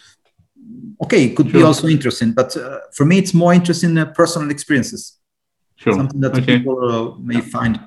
Okay, 1.03 1.25
it 1.25 1.35
could 1.35 1.51
be 1.51 1.61
also 1.63 1.87
interesting, 1.87 2.33
but 2.33 2.55
uh, 2.57 2.79
for 2.93 3.05
me, 3.05 3.17
it's 3.17 3.33
more 3.33 3.53
interesting 3.53 3.97
uh, 3.97 4.05
personal 4.21 4.49
experiences, 4.51 5.19
Sure. 5.77 5.93
something 5.93 6.19
that 6.21 6.33
Okay. 6.37 6.57
people 6.57 6.77
uh, 6.91 7.17
may 7.31 7.41
find, 7.41 7.79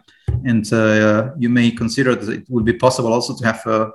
and 0.44 0.64
uh, 0.72 1.30
you 1.38 1.48
may 1.50 1.70
consider 1.72 2.14
that 2.14 2.30
it 2.32 2.44
would 2.48 2.64
be 2.64 2.72
possible 2.72 3.12
also 3.12 3.34
to 3.36 3.44
have 3.44 3.60
a 3.66 3.90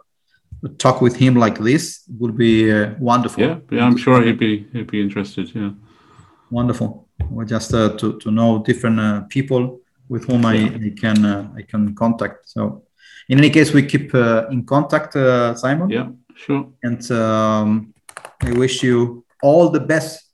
talk 0.78 1.00
with 1.00 1.16
him 1.16 1.34
like 1.34 1.58
this. 1.58 2.02
It 2.08 2.20
would 2.20 2.36
be 2.36 2.70
uh, 2.70 2.94
wonderful. 2.98 3.42
Yeah. 3.42 3.58
Yeah. 3.70 3.84
I'm 3.84 3.96
sure 3.96 4.22
he'd 4.22 4.38
be 4.38 4.66
he'd 4.72 4.90
be 4.90 5.00
interested. 5.00 5.54
Yeah. 5.54 5.72
wonderful. 6.50 7.08
Or 7.34 7.44
just 7.44 7.74
uh, 7.74 7.96
to 7.96 8.18
to 8.18 8.30
know 8.30 8.62
different 8.62 9.00
uh, 9.00 9.22
people 9.28 9.80
with 10.08 10.26
whom 10.26 10.44
I, 10.44 10.56
I 10.86 10.92
can 11.00 11.24
uh, 11.24 11.50
I 11.56 11.62
can 11.62 11.94
contact. 11.94 12.48
So, 12.48 12.84
in 13.28 13.38
any 13.38 13.50
case, 13.50 13.72
we 13.72 13.82
keep 13.82 14.14
uh, 14.14 14.46
in 14.50 14.64
contact, 14.64 15.16
uh, 15.16 15.54
Simon. 15.54 15.90
Yeah. 15.90 16.08
Sure. 16.34 16.66
and 16.82 17.10
um, 17.10 17.94
I 18.40 18.52
wish 18.52 18.82
you 18.82 19.24
all 19.42 19.68
the 19.68 19.80
best 19.80 20.24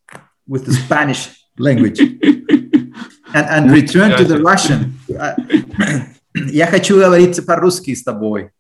with 0.47 0.64
the 0.64 0.72
Spanish 0.72 1.45
language 1.59 1.99
and, 2.01 2.93
and 3.34 3.70
return 3.70 4.16
to 4.16 4.24
the 4.24 4.39
Russian. 4.39 4.95
Uh, 5.18 5.34
Я 6.34 6.66
хочу 6.66 6.97
говорить 6.97 7.45
по-русски 7.45 7.95
с 7.95 8.05
тобой. 8.05 8.51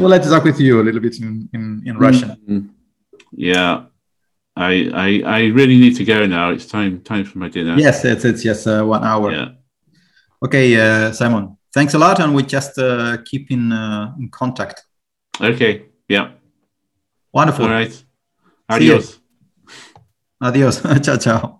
Like 0.00 0.22
to 0.22 0.28
talk 0.28 0.44
with 0.44 0.60
you 0.60 0.80
a 0.80 0.84
little 0.84 1.00
bit 1.00 1.18
in, 1.20 1.48
in, 1.52 1.82
in 1.86 1.98
Russian. 1.98 2.36
Mm. 2.48 2.70
Yeah. 3.32 3.84
I, 4.56 4.90
I 4.92 5.22
I 5.24 5.40
really 5.46 5.78
need 5.78 5.96
to 5.96 6.04
go 6.04 6.26
now. 6.26 6.50
It's 6.50 6.66
time 6.66 7.00
time 7.02 7.24
for 7.24 7.38
my 7.38 7.48
dinner. 7.48 7.76
Yes, 7.78 8.04
it's, 8.04 8.24
it's 8.24 8.42
just 8.42 8.66
uh, 8.66 8.82
one 8.84 9.04
hour. 9.04 9.32
Yeah. 9.32 9.48
Okay, 10.44 10.76
uh, 10.76 11.12
Simon, 11.12 11.56
thanks 11.72 11.94
a 11.94 11.98
lot. 11.98 12.20
And 12.20 12.34
we 12.34 12.42
just 12.42 12.78
uh, 12.78 13.18
keep 13.24 13.50
in, 13.50 13.72
uh, 13.72 14.14
in 14.18 14.28
contact. 14.30 14.84
Okay. 15.40 15.86
Yeah. 16.08 16.32
Wonderful. 17.32 17.66
All 17.66 17.70
right. 17.70 18.04
Adios. 18.68 19.18
Adios. 20.40 20.82
ciao, 21.02 21.16
ciao. 21.16 21.59